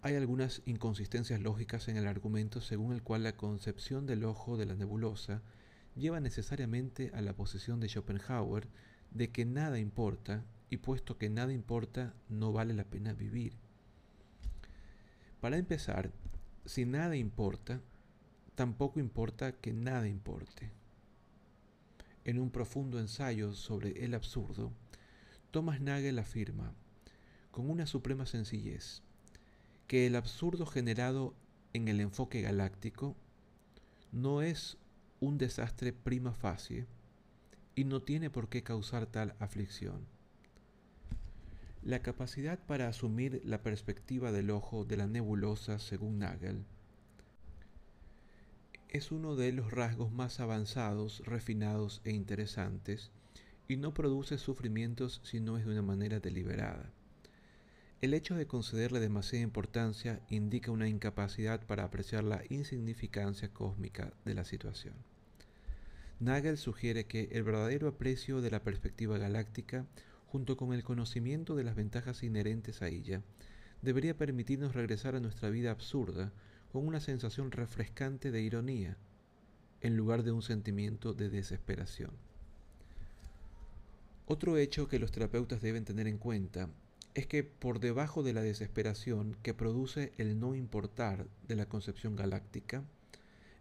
[0.02, 4.66] hay algunas inconsistencias lógicas en el argumento según el cual la concepción del ojo de
[4.66, 5.42] la nebulosa
[5.96, 8.68] lleva necesariamente a la posición de Schopenhauer
[9.12, 13.54] de que nada importa y puesto que nada importa no vale la pena vivir.
[15.42, 16.12] Para empezar,
[16.66, 17.82] si nada importa,
[18.58, 20.72] tampoco importa que nada importe.
[22.26, 24.72] En un profundo ensayo sobre el absurdo,
[25.52, 26.74] Thomas Nagel afirma,
[27.52, 29.04] con una suprema sencillez,
[29.86, 31.36] que el absurdo generado
[31.74, 33.16] en el enfoque galáctico
[34.12, 34.78] no es
[35.20, 36.88] un desastre prima facie
[37.76, 40.08] y no tiene por qué causar tal aflicción.
[41.84, 46.66] La capacidad para asumir la perspectiva del ojo de la nebulosa, según Nagel,
[48.90, 53.12] es uno de los rasgos más avanzados, refinados e interesantes,
[53.68, 56.92] y no produce sufrimientos si no es de una manera deliberada.
[58.00, 64.36] El hecho de concederle demasiada importancia indica una incapacidad para apreciar la insignificancia cósmica de
[64.36, 64.94] la situación.
[66.20, 69.86] Nagel sugiere que el verdadero aprecio de la perspectiva galáctica,
[70.28, 73.22] junto con el conocimiento de las ventajas inherentes a ella,
[73.82, 76.32] debería permitirnos regresar a nuestra vida absurda
[76.72, 78.98] con una sensación refrescante de ironía,
[79.82, 82.12] en lugar de un sentimiento de desesperación.
[84.26, 86.70] Otro hecho que los terapeutas deben tener en cuenta
[87.14, 92.16] es que por debajo de la desesperación que produce el no importar de la concepción
[92.16, 92.84] galáctica,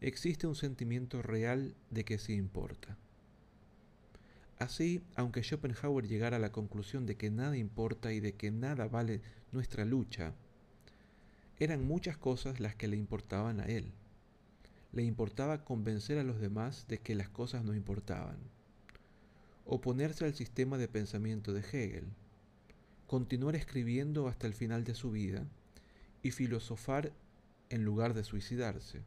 [0.01, 2.99] existe un sentimiento real de que sí importa.
[4.59, 8.89] Así, aunque Schopenhauer llegara a la conclusión de que nada importa y de que nada
[8.89, 9.21] vale
[9.53, 10.35] nuestra lucha,
[11.59, 13.93] eran muchas cosas las que le importaban a él.
[14.93, 18.37] Le importaba convencer a los demás de que las cosas no importaban.
[19.65, 22.07] Oponerse al sistema de pensamiento de Hegel
[23.07, 25.45] continuar escribiendo hasta el final de su vida
[26.23, 27.13] y filosofar
[27.71, 29.03] en lugar de suicidarse.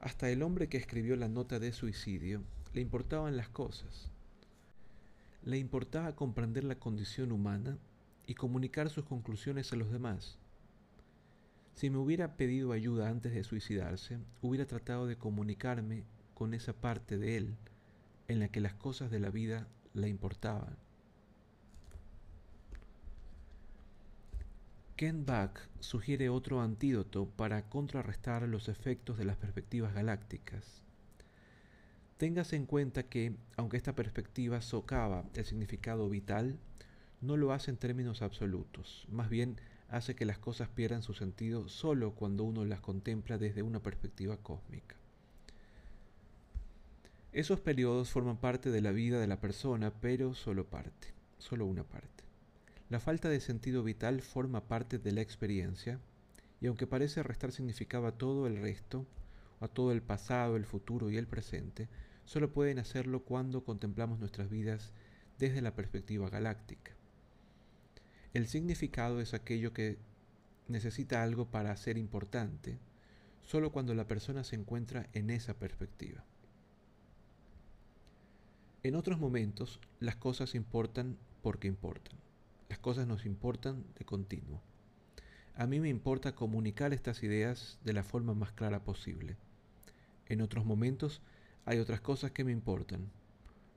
[0.00, 2.42] Hasta el hombre que escribió la nota de suicidio
[2.72, 4.10] le importaban las cosas.
[5.44, 7.78] Le importaba comprender la condición humana
[8.26, 10.38] y comunicar sus conclusiones a los demás.
[11.74, 16.04] Si me hubiera pedido ayuda antes de suicidarse, hubiera tratado de comunicarme
[16.34, 17.56] con esa parte de él
[18.28, 20.76] en la que las cosas de la vida le importaban.
[24.96, 30.82] Ken Buck sugiere otro antídoto para contrarrestar los efectos de las perspectivas galácticas.
[32.18, 36.56] Téngase en cuenta que, aunque esta perspectiva socava el significado vital,
[37.20, 41.68] no lo hace en términos absolutos, más bien hace que las cosas pierdan su sentido
[41.68, 44.96] solo cuando uno las contempla desde una perspectiva cósmica.
[47.32, 51.84] Esos periodos forman parte de la vida de la persona, pero solo parte, solo una
[51.84, 52.24] parte.
[52.90, 55.98] La falta de sentido vital forma parte de la experiencia
[56.60, 59.06] y aunque parece restar significado a todo el resto,
[59.60, 61.88] a todo el pasado, el futuro y el presente,
[62.24, 64.92] solo pueden hacerlo cuando contemplamos nuestras vidas
[65.38, 66.92] desde la perspectiva galáctica.
[68.34, 69.98] El significado es aquello que
[70.68, 72.78] necesita algo para ser importante,
[73.42, 76.24] solo cuando la persona se encuentra en esa perspectiva.
[78.82, 82.18] En otros momentos, las cosas importan porque importan.
[82.68, 84.60] Las cosas nos importan de continuo.
[85.54, 89.36] A mí me importa comunicar estas ideas de la forma más clara posible.
[90.26, 91.20] En otros momentos
[91.66, 93.10] hay otras cosas que me importan.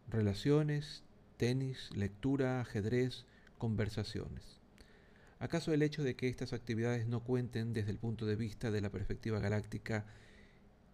[0.09, 1.03] Relaciones,
[1.37, 3.25] tenis, lectura, ajedrez,
[3.65, 4.43] conversaciones.
[5.39, 8.79] ¿Acaso el hecho de que estas actividades no cuenten desde el punto de vista de
[8.79, 10.05] la perspectiva galáctica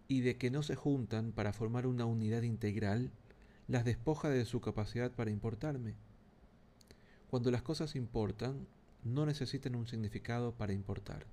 [0.08, 3.10] y de que no se juntan para formar una unidad integral
[3.68, 5.96] las despoja de su capacidad para importarme?
[7.28, 8.66] Cuando las cosas importan,
[9.04, 11.26] no necesitan un significado para importar.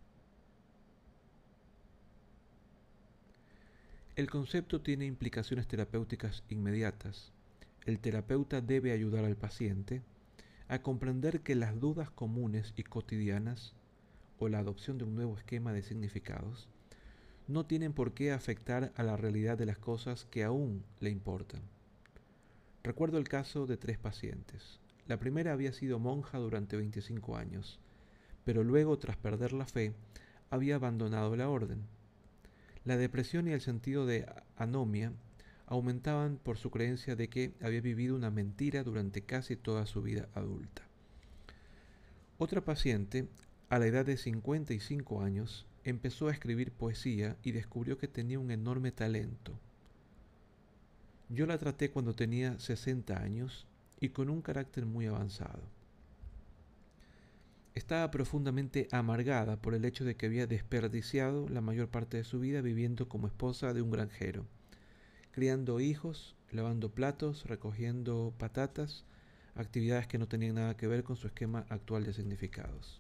[4.18, 7.32] El concepto tiene implicaciones terapéuticas inmediatas.
[7.86, 10.02] El terapeuta debe ayudar al paciente
[10.70, 13.74] a comprender que las dudas comunes y cotidianas
[14.38, 16.70] o la adopción de un nuevo esquema de significados
[17.48, 21.62] no tienen por qué afectar a la realidad de las cosas que aún le importan.
[22.84, 24.80] Recuerdo el caso de tres pacientes.
[25.08, 27.80] La primera había sido monja durante 25 años,
[28.46, 29.94] pero luego, tras perder la fe,
[30.52, 31.82] había abandonado la orden.
[32.86, 35.14] La depresión y el sentido de anomia
[35.70, 40.28] aumentaban por su creencia de que había vivido una mentira durante casi toda su vida
[40.34, 40.82] adulta.
[42.40, 43.28] Otra paciente,
[43.70, 48.50] a la edad de 55 años, empezó a escribir poesía y descubrió que tenía un
[48.50, 49.60] enorme talento.
[51.30, 53.68] Yo la traté cuando tenía 60 años
[54.00, 55.62] y con un carácter muy avanzado.
[57.76, 62.40] Estaba profundamente amargada por el hecho de que había desperdiciado la mayor parte de su
[62.40, 64.48] vida viviendo como esposa de un granjero,
[65.40, 69.06] criando hijos, lavando platos, recogiendo patatas,
[69.56, 73.00] actividades que no tenían nada que ver con su esquema actual de significados.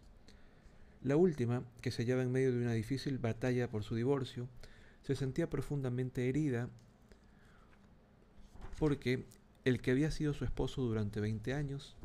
[1.04, 4.48] La última, que se hallaba en medio de una difícil batalla por su divorcio,
[5.02, 6.70] se sentía profundamente herida
[8.80, 9.26] porque
[9.66, 11.98] el que había sido su esposo durante 20 años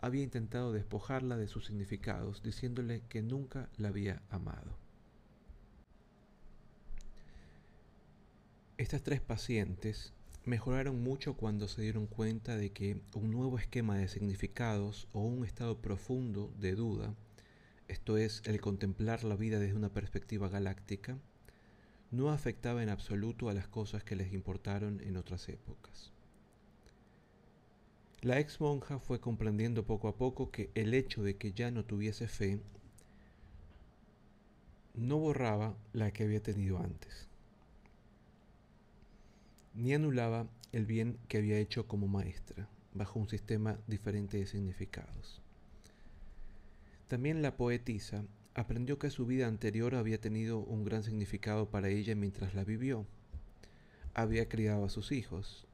[0.00, 4.81] había intentado despojarla de sus significados, diciéndole que nunca la había amado.
[8.82, 10.12] Estas tres pacientes
[10.44, 15.44] mejoraron mucho cuando se dieron cuenta de que un nuevo esquema de significados o un
[15.44, 17.14] estado profundo de duda,
[17.86, 21.16] esto es, el contemplar la vida desde una perspectiva galáctica,
[22.10, 26.10] no afectaba en absoluto a las cosas que les importaron en otras épocas.
[28.20, 31.84] La ex monja fue comprendiendo poco a poco que el hecho de que ya no
[31.84, 32.58] tuviese fe
[34.94, 37.31] no borraba la que había tenido antes
[39.74, 45.40] ni anulaba el bien que había hecho como maestra, bajo un sistema diferente de significados.
[47.08, 52.14] También la poetisa aprendió que su vida anterior había tenido un gran significado para ella
[52.14, 53.06] mientras la vivió.
[54.14, 55.66] Había criado a sus hijos,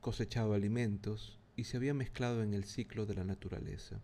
[0.00, 4.00] cosechado alimentos y se había mezclado en el ciclo de la naturaleza.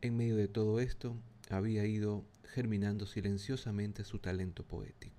[0.00, 1.16] En medio de todo esto,
[1.50, 5.17] había ido germinando silenciosamente su talento poético.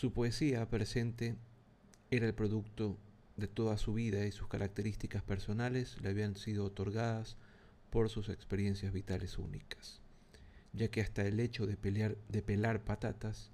[0.00, 1.36] Su poesía presente
[2.10, 2.96] era el producto
[3.36, 7.36] de toda su vida y sus características personales le habían sido otorgadas
[7.90, 10.00] por sus experiencias vitales únicas,
[10.72, 13.50] ya que hasta el hecho de, pelear, de pelar patatas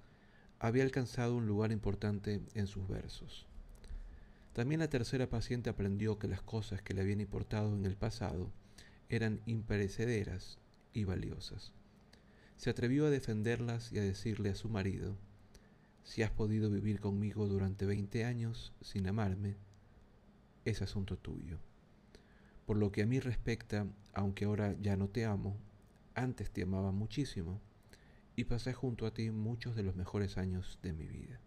[0.57, 3.45] había alcanzado un lugar importante en sus versos.
[4.53, 8.53] También la tercera paciente aprendió que las cosas que le habían importado en el pasado
[9.09, 10.59] eran imperecederas
[10.93, 11.73] y valiosas.
[12.55, 15.17] Se atrevió a defenderlas y a decirle a su marido
[16.07, 19.57] si has podido vivir conmigo durante 20 años sin amarme,
[20.63, 21.59] es asunto tuyo.
[22.65, 25.57] Por lo que a mí respecta, aunque ahora ya no te amo,
[26.15, 27.59] antes te amaba muchísimo
[28.37, 31.41] y pasé junto a ti muchos de los mejores años de mi vida.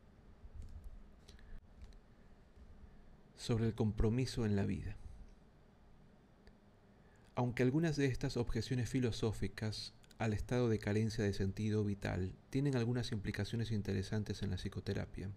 [3.36, 4.94] Sobre el compromiso en la vida.
[7.34, 13.10] Aunque algunas de estas objeciones filosóficas al estado de carencia de sentido vital tienen algunas
[13.10, 15.30] implicaciones interesantes en la psicoterapia.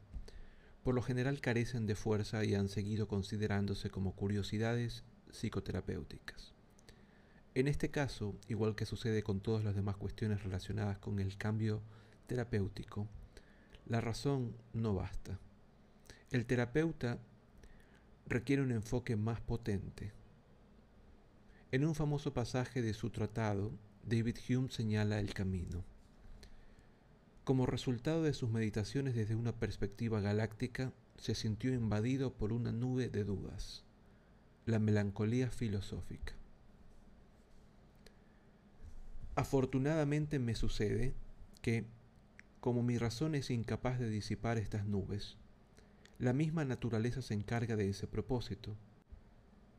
[0.83, 6.53] Por lo general carecen de fuerza y han seguido considerándose como curiosidades psicoterapéuticas.
[7.55, 11.81] En este caso, igual que sucede con todas las demás cuestiones relacionadas con el cambio
[12.27, 13.07] terapéutico,
[13.85, 15.39] la razón no basta.
[16.29, 17.19] El terapeuta
[18.27, 20.11] requiere un enfoque más potente.
[21.71, 23.71] En un famoso pasaje de su tratado,
[24.05, 25.81] David Hume señala el camino.
[27.45, 33.07] Como resultado de sus meditaciones desde una perspectiva galáctica, se sintió invadido por una nube
[33.07, 33.85] de dudas,
[34.65, 36.33] la melancolía filosófica.
[39.35, 41.13] Afortunadamente me sucede
[41.61, 41.85] que,
[42.59, 45.37] como mi razón es incapaz de disipar estas nubes,
[46.19, 48.75] la misma naturaleza se encarga de ese propósito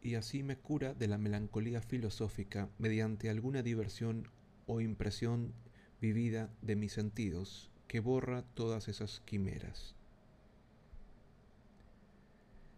[0.05, 4.29] y así me cura de la melancolía filosófica mediante alguna diversión
[4.67, 5.55] o impresión
[5.99, 9.95] vivida de mis sentidos que borra todas esas quimeras.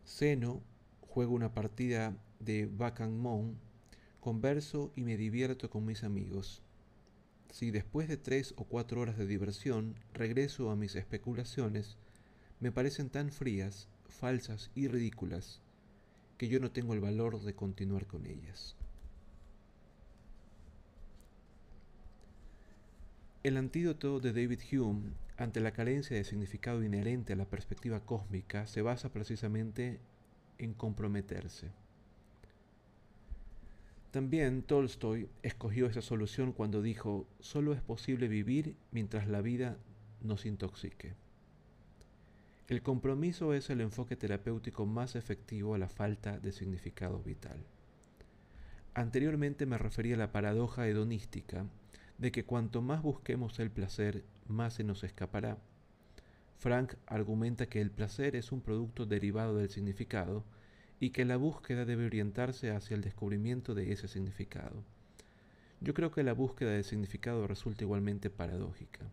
[0.05, 0.63] Ceno,
[1.01, 3.59] juego una partida de backgammon,
[4.21, 6.63] converso y me divierto con mis amigos.
[7.51, 11.97] Si después de tres o cuatro horas de diversión regreso a mis especulaciones,
[12.61, 15.61] me parecen tan frías, falsas y ridículas
[16.39, 18.77] que yo no tengo el valor de continuar con ellas.
[23.43, 28.67] El antídoto de David Hume ante la carencia de significado inherente a la perspectiva cósmica
[28.67, 30.01] se basa precisamente
[30.59, 31.71] en comprometerse.
[34.11, 39.77] También Tolstoy escogió esa solución cuando dijo, solo es posible vivir mientras la vida
[40.23, 41.13] nos intoxique.
[42.69, 47.65] El compromiso es el enfoque terapéutico más efectivo a la falta de significado vital.
[48.93, 51.67] Anteriormente me refería a la paradoja hedonística
[52.19, 55.59] de que cuanto más busquemos el placer, más se nos escapará.
[56.59, 60.43] Frank argumenta que el placer es un producto derivado del significado
[60.99, 64.83] y que la búsqueda debe orientarse hacia el descubrimiento de ese significado.
[65.81, 69.07] Yo creo que la búsqueda de significado resulta igualmente paradójica.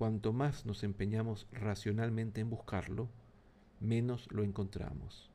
[0.00, 3.10] Cuanto más nos empeñamos racionalmente en buscarlo,
[3.80, 5.30] menos lo encontramos.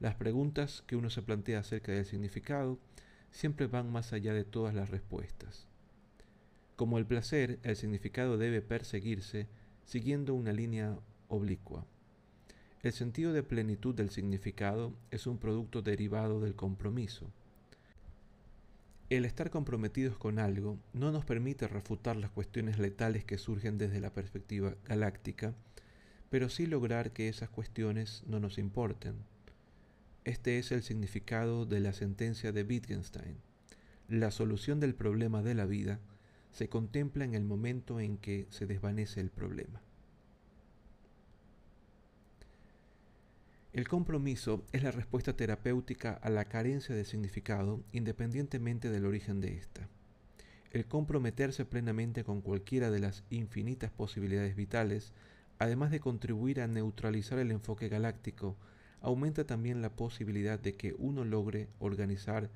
[0.00, 2.78] Las preguntas que uno se plantea acerca del significado
[3.32, 5.66] siempre van más allá de todas las respuestas.
[6.74, 9.46] Como el placer, el significado debe perseguirse
[9.84, 11.84] siguiendo una línea oblicua.
[12.82, 17.30] El sentido de plenitud del significado es un producto derivado del compromiso.
[19.12, 24.00] El estar comprometidos con algo no nos permite refutar las cuestiones letales que surgen desde
[24.00, 25.54] la perspectiva galáctica,
[26.30, 29.16] pero sí lograr que esas cuestiones no nos importen.
[30.24, 33.36] Este es el significado de la sentencia de Wittgenstein.
[34.08, 36.00] La solución del problema de la vida
[36.50, 39.82] se contempla en el momento en que se desvanece el problema.
[43.72, 49.56] El compromiso es la respuesta terapéutica a la carencia de significado independientemente del origen de
[49.56, 49.88] ésta.
[50.72, 55.14] El comprometerse plenamente con cualquiera de las infinitas posibilidades vitales,
[55.58, 58.58] además de contribuir a neutralizar el enfoque galáctico,
[59.00, 62.50] aumenta también la posibilidad de que uno logre organizar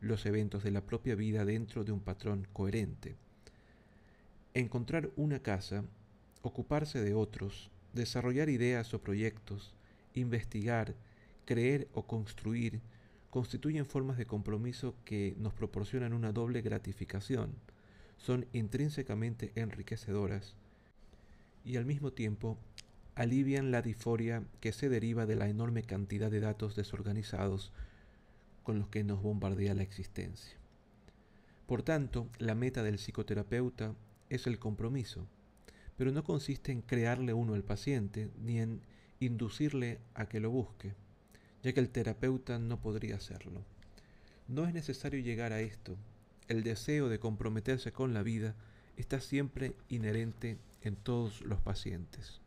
[0.00, 3.16] los eventos de la propia vida dentro de un patrón coherente.
[4.54, 5.84] Encontrar una casa,
[6.40, 9.74] ocuparse de otros, desarrollar ideas o proyectos,
[10.14, 10.94] investigar,
[11.44, 12.80] creer o construir
[13.30, 17.54] constituyen formas de compromiso que nos proporcionan una doble gratificación,
[18.18, 20.54] son intrínsecamente enriquecedoras
[21.64, 22.58] y al mismo tiempo
[23.14, 27.72] alivian la disforia que se deriva de la enorme cantidad de datos desorganizados
[28.62, 30.56] con los que nos bombardea la existencia.
[31.66, 33.94] Por tanto, la meta del psicoterapeuta
[34.28, 35.26] es el compromiso,
[35.96, 38.82] pero no consiste en crearle uno al paciente ni en
[39.26, 40.94] inducirle a que lo busque,
[41.62, 43.64] ya que el terapeuta no podría hacerlo.
[44.48, 45.96] No es necesario llegar a esto.
[46.48, 48.56] El deseo de comprometerse con la vida
[48.96, 52.40] está siempre inherente en todos los pacientes.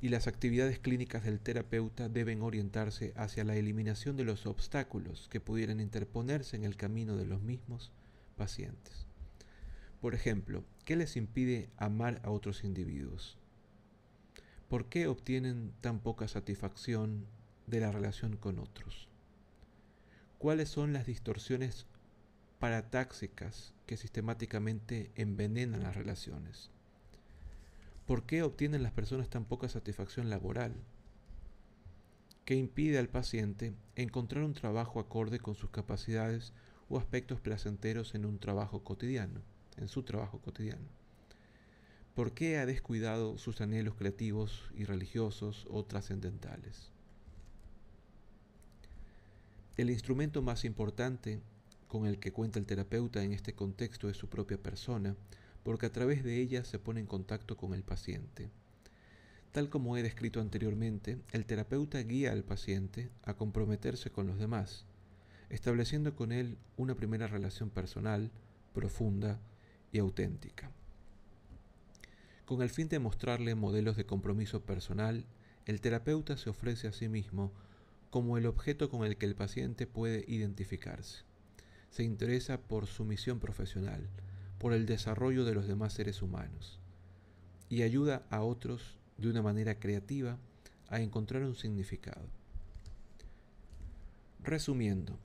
[0.00, 5.40] Y las actividades clínicas del terapeuta deben orientarse hacia la eliminación de los obstáculos que
[5.40, 7.90] pudieran interponerse en el camino de los mismos
[8.36, 9.06] pacientes.
[10.00, 13.38] Por ejemplo, ¿qué les impide amar a otros individuos?
[14.68, 17.26] ¿Por qué obtienen tan poca satisfacción
[17.66, 19.08] de la relación con otros?
[20.38, 21.86] ¿Cuáles son las distorsiones
[22.58, 26.70] paratáxicas que sistemáticamente envenenan las relaciones?
[28.06, 30.74] ¿Por qué obtienen las personas tan poca satisfacción laboral?
[32.46, 36.54] ¿Qué impide al paciente encontrar un trabajo acorde con sus capacidades
[36.88, 39.42] o aspectos placenteros en un trabajo cotidiano,
[39.76, 41.03] en su trabajo cotidiano?
[42.14, 46.92] ¿Por qué ha descuidado sus anhelos creativos y religiosos o trascendentales?
[49.76, 51.40] El instrumento más importante
[51.88, 55.16] con el que cuenta el terapeuta en este contexto es su propia persona,
[55.64, 58.48] porque a través de ella se pone en contacto con el paciente.
[59.50, 64.84] Tal como he descrito anteriormente, el terapeuta guía al paciente a comprometerse con los demás,
[65.50, 68.30] estableciendo con él una primera relación personal,
[68.72, 69.40] profunda
[69.90, 70.70] y auténtica.
[72.44, 75.24] Con el fin de mostrarle modelos de compromiso personal,
[75.64, 77.52] el terapeuta se ofrece a sí mismo
[78.10, 81.24] como el objeto con el que el paciente puede identificarse.
[81.90, 84.08] Se interesa por su misión profesional,
[84.58, 86.80] por el desarrollo de los demás seres humanos,
[87.70, 90.38] y ayuda a otros de una manera creativa
[90.88, 92.28] a encontrar un significado.
[94.42, 95.18] Resumiendo,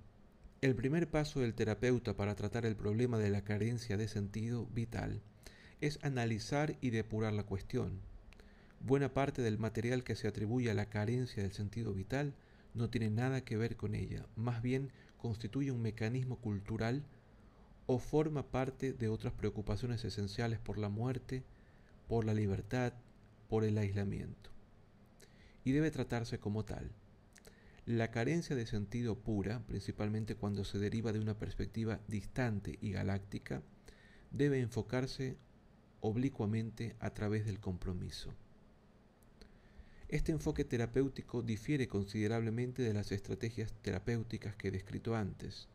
[0.62, 5.22] el primer paso del terapeuta para tratar el problema de la carencia de sentido vital
[5.82, 8.02] es analizar y depurar la cuestión.
[8.82, 12.34] Buena parte del material que se atribuye a la carencia del sentido vital
[12.74, 17.04] no tiene nada que ver con ella, más bien constituye un mecanismo cultural
[17.88, 21.44] o forma parte de otras preocupaciones esenciales por la muerte,
[22.08, 22.94] por la libertad,
[23.50, 24.52] por el aislamiento.
[25.64, 26.92] Y debe tratarse como tal.
[27.86, 33.64] La carencia de sentido pura, principalmente cuando se deriva de una perspectiva distante y galáctica,
[34.32, 35.38] debe enfocarse
[36.02, 38.34] oblicuamente a través del compromiso.
[40.08, 45.68] Este enfoque terapéutico difiere considerablemente de las estrategias terapéuticas que he descrito antes,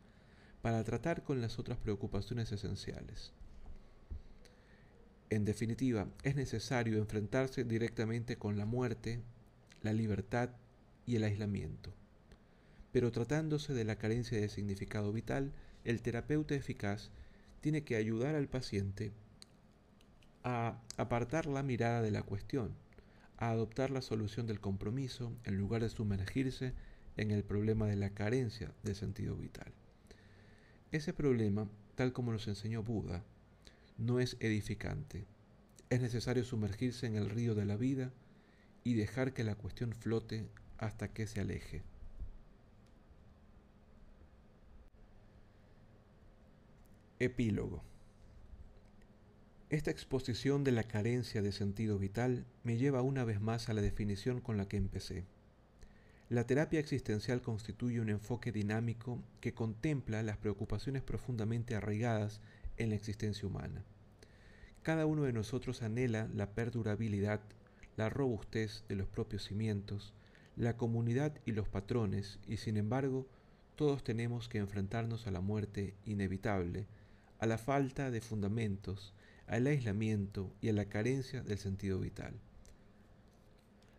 [0.60, 3.32] para tratar con las otras preocupaciones esenciales.
[5.30, 9.20] En definitiva, es necesario enfrentarse directamente con la muerte,
[9.82, 10.50] la libertad
[11.06, 11.92] y el aislamiento.
[12.92, 15.52] Pero tratándose de la carencia de significado vital,
[15.84, 17.10] el terapeuta eficaz
[17.60, 19.12] tiene que ayudar al paciente
[20.44, 22.74] a apartar la mirada de la cuestión,
[23.38, 26.74] a adoptar la solución del compromiso en lugar de sumergirse
[27.16, 29.72] en el problema de la carencia de sentido vital.
[30.92, 33.24] Ese problema, tal como nos enseñó Buda,
[33.96, 35.24] no es edificante.
[35.88, 38.12] Es necesario sumergirse en el río de la vida
[38.84, 41.82] y dejar que la cuestión flote hasta que se aleje.
[47.18, 47.93] Epílogo
[49.74, 53.82] esta exposición de la carencia de sentido vital me lleva una vez más a la
[53.82, 55.24] definición con la que empecé.
[56.28, 62.40] La terapia existencial constituye un enfoque dinámico que contempla las preocupaciones profundamente arraigadas
[62.76, 63.84] en la existencia humana.
[64.82, 67.40] Cada uno de nosotros anhela la perdurabilidad,
[67.96, 70.14] la robustez de los propios cimientos,
[70.56, 73.26] la comunidad y los patrones, y sin embargo,
[73.74, 76.86] todos tenemos que enfrentarnos a la muerte inevitable,
[77.40, 79.12] a la falta de fundamentos,
[79.46, 82.34] al aislamiento y a la carencia del sentido vital.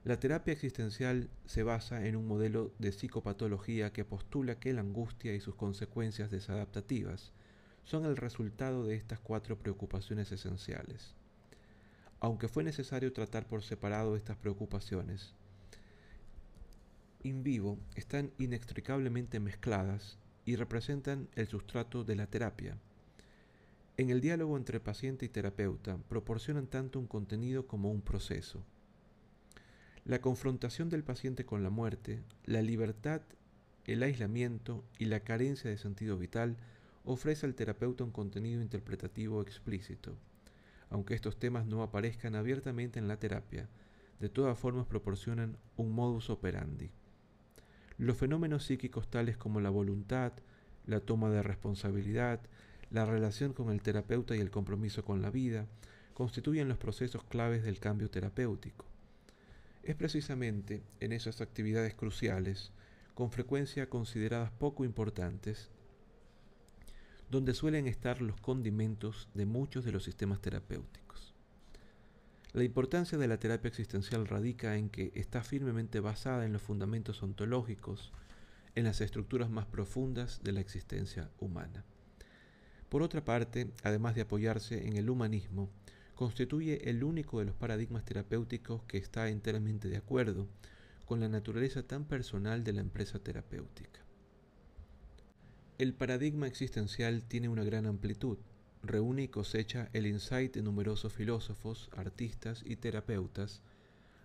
[0.04, 5.34] La terapia existencial se basa en un modelo de psicopatología que postula que la angustia
[5.34, 7.32] y sus consecuencias desadaptativas
[7.86, 11.16] son el resultado de estas cuatro preocupaciones esenciales.
[12.20, 15.34] Aunque fue necesario tratar por separado estas preocupaciones,
[17.24, 22.78] in vivo están inextricablemente mezcladas y representan el sustrato de la terapia.
[23.98, 28.62] En el diálogo entre paciente y terapeuta proporcionan tanto un contenido como un proceso.
[30.04, 33.22] La confrontación del paciente con la muerte, la libertad,
[33.86, 36.58] el aislamiento y la carencia de sentido vital
[37.06, 40.18] ofrece al terapeuta un contenido interpretativo explícito.
[40.90, 43.70] Aunque estos temas no aparezcan abiertamente en la terapia,
[44.20, 46.92] de todas formas proporcionan un modus operandi.
[47.98, 50.34] Los fenómenos psíquicos tales como la voluntad,
[50.86, 52.42] la toma de responsabilidad,
[52.92, 55.68] la relación con el terapeuta y el compromiso con la vida
[56.14, 58.86] constituyen los procesos claves del cambio terapéutico.
[59.84, 62.72] Es precisamente en esas actividades cruciales,
[63.14, 65.70] con frecuencia consideradas poco importantes,
[67.30, 71.34] donde suelen estar los condimentos de muchos de los sistemas terapéuticos.
[72.54, 77.22] La importancia de la terapia existencial radica en que está firmemente basada en los fundamentos
[77.22, 78.14] ontológicos,
[78.76, 81.84] en las estructuras más profundas de la existencia humana.
[82.96, 85.70] Por otra parte, además de apoyarse en el humanismo,
[86.16, 90.48] constituye el único de los paradigmas terapéuticos que está enteramente de acuerdo
[91.06, 94.00] con la naturaleza tan personal de la empresa terapéutica.
[95.78, 98.38] El paradigma existencial tiene una gran amplitud,
[98.82, 103.62] reúne y cosecha el insight de numerosos filósofos, artistas y terapeutas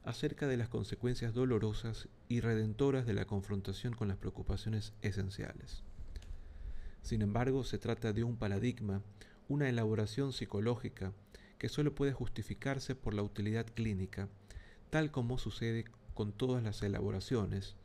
[0.04, 5.82] acerca de las consecuencias dolorosas y redentoras de la confrontación con las preocupaciones esenciales.
[7.02, 9.02] Sin embargo, se trata de un paradigma,
[9.48, 11.12] una elaboración psicológica
[11.58, 14.28] que solo puede justificarse por la utilidad clínica,
[14.90, 15.84] tal como sucede
[16.14, 17.76] con todas las elaboraciones,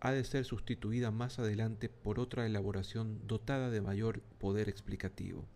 [0.00, 5.46] ha de ser sustituida más adelante por otra elaboración dotada de mayor poder explicativo.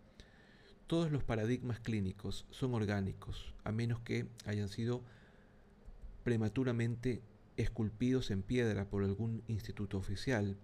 [0.86, 5.04] Todos los paradigmas clínicos son orgánicos, a menos que hayan sido
[6.24, 7.22] prematuramente
[7.56, 10.56] esculpidos en piedra por algún instituto oficial,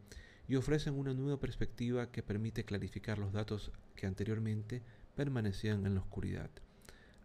[0.48, 4.82] y ofrecen una nueva perspectiva que permite clarificar los datos que anteriormente
[5.14, 6.50] permanecían en la oscuridad.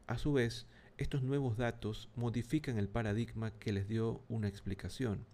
[0.08, 0.66] A su vez,
[0.98, 5.26] estos nuevos datos modifican el paradigma que les dio una explicación.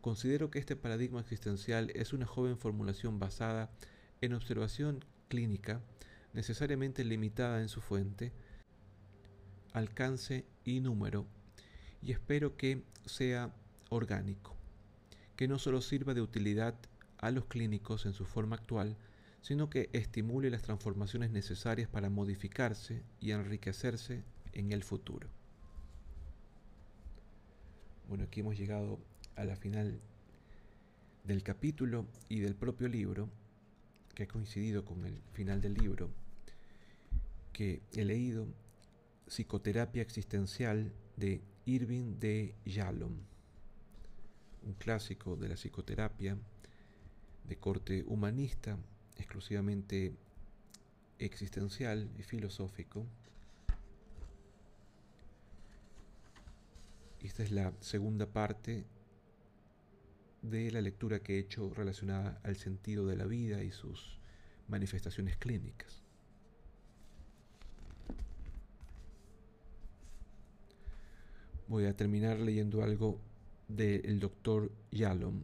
[0.00, 3.70] Considero que este paradigma existencial es una joven formulación basada
[4.20, 5.80] en observación clínica,
[6.32, 8.32] necesariamente limitada en su fuente,
[9.72, 11.26] alcance y número,
[12.02, 13.54] y espero que sea
[13.90, 14.56] orgánico,
[15.36, 16.74] que no solo sirva de utilidad
[17.20, 18.96] a los clínicos en su forma actual,
[19.42, 25.28] sino que estimule las transformaciones necesarias para modificarse y enriquecerse en el futuro.
[28.08, 28.98] Bueno, aquí hemos llegado
[29.36, 30.00] a la final
[31.24, 33.28] del capítulo y del propio libro,
[34.14, 36.10] que ha coincidido con el final del libro,
[37.52, 38.46] que he leído,
[39.26, 43.18] Psicoterapia Existencial de Irving de Yalom,
[44.62, 46.36] un clásico de la psicoterapia
[47.50, 48.78] de corte humanista
[49.16, 50.14] exclusivamente
[51.18, 53.04] existencial y filosófico.
[57.20, 58.86] Esta es la segunda parte
[60.42, 64.20] de la lectura que he hecho relacionada al sentido de la vida y sus
[64.68, 66.04] manifestaciones clínicas.
[71.66, 73.20] Voy a terminar leyendo algo
[73.66, 75.42] del doctor Yalom,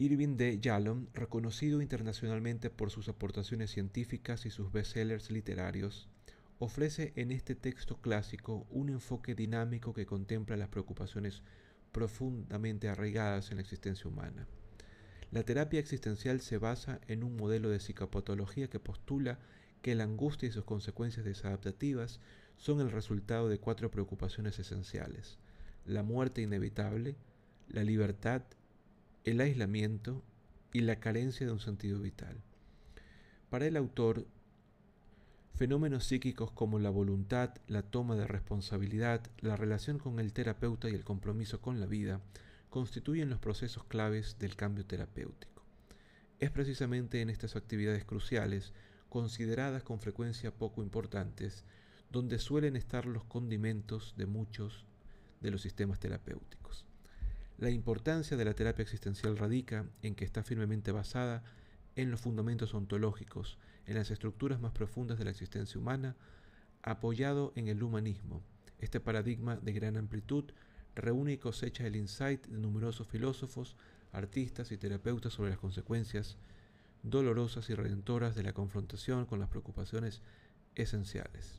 [0.00, 0.60] Irving D.
[0.60, 6.08] Yalom, reconocido internacionalmente por sus aportaciones científicas y sus bestsellers literarios,
[6.60, 11.42] ofrece en este texto clásico un enfoque dinámico que contempla las preocupaciones
[11.90, 14.46] profundamente arraigadas en la existencia humana.
[15.32, 19.40] La terapia existencial se basa en un modelo de psicopatología que postula
[19.82, 22.20] que la angustia y sus consecuencias desadaptativas
[22.56, 25.38] son el resultado de cuatro preocupaciones esenciales,
[25.86, 27.16] la muerte inevitable,
[27.68, 28.42] la libertad
[29.28, 30.22] el aislamiento
[30.72, 32.36] y la carencia de un sentido vital.
[33.50, 34.26] Para el autor,
[35.58, 40.94] Fenómenos psíquicos como la voluntad, la toma de responsabilidad, la relación con el terapeuta y
[40.94, 42.20] el compromiso con la vida
[42.70, 45.64] constituyen los procesos claves del cambio terapéutico.
[46.38, 48.72] Es precisamente en estas actividades cruciales,
[49.08, 51.64] consideradas con frecuencia poco importantes,
[52.12, 54.84] donde suelen estar los condimentos de muchos
[55.40, 56.87] de los sistemas terapéuticos.
[57.58, 61.42] La importancia de la terapia existencial radica en que está firmemente basada
[61.96, 66.14] en los fundamentos ontológicos, en las estructuras más profundas de la existencia humana,
[66.82, 68.42] apoyado en el humanismo.
[68.78, 70.44] Este paradigma de gran amplitud
[70.94, 73.74] reúne y cosecha el insight de numerosos filósofos,
[74.12, 76.36] artistas y terapeutas sobre las consecuencias
[77.02, 80.22] dolorosas y redentoras de la confrontación con las preocupaciones
[80.76, 81.58] esenciales.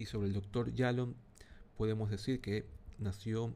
[0.00, 1.14] Y sobre el doctor Yalom
[1.76, 2.66] podemos decir que
[2.98, 3.54] nació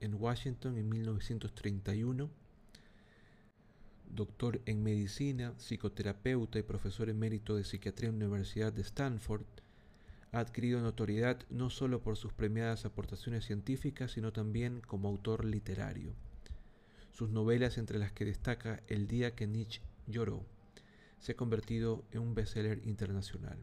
[0.00, 2.30] en Washington en 1931
[4.14, 9.44] doctor en medicina, psicoterapeuta y profesor emérito de psiquiatría en la Universidad de Stanford,
[10.32, 16.12] ha adquirido notoriedad no solo por sus premiadas aportaciones científicas, sino también como autor literario.
[17.12, 20.44] Sus novelas, entre las que destaca El día que Nietzsche lloró,
[21.18, 23.58] se ha convertido en un bestseller internacional.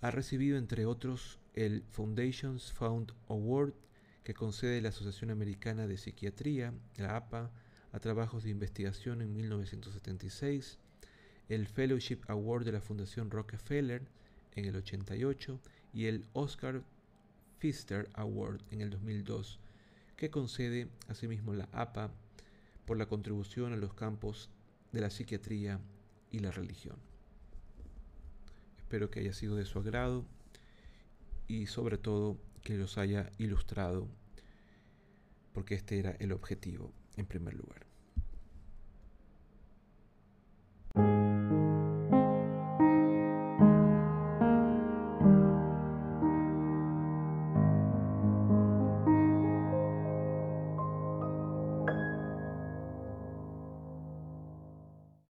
[0.00, 3.72] Ha recibido, entre otros, el Foundations Found Award
[4.24, 7.52] que concede la Asociación Americana de Psiquiatría, la APA,
[7.92, 10.78] a trabajos de investigación en 1976,
[11.48, 14.02] el Fellowship Award de la Fundación Rockefeller
[14.56, 15.60] en el 88
[15.92, 16.82] y el Oscar
[17.58, 19.60] Pfister Award en el 2002,
[20.16, 22.10] que concede asimismo la APA
[22.86, 24.48] por la contribución a los campos
[24.90, 25.80] de la psiquiatría
[26.30, 26.96] y la religión.
[28.78, 30.24] Espero que haya sido de su agrado
[31.46, 34.08] y sobre todo que los haya ilustrado,
[35.52, 37.83] porque este era el objetivo en primer lugar.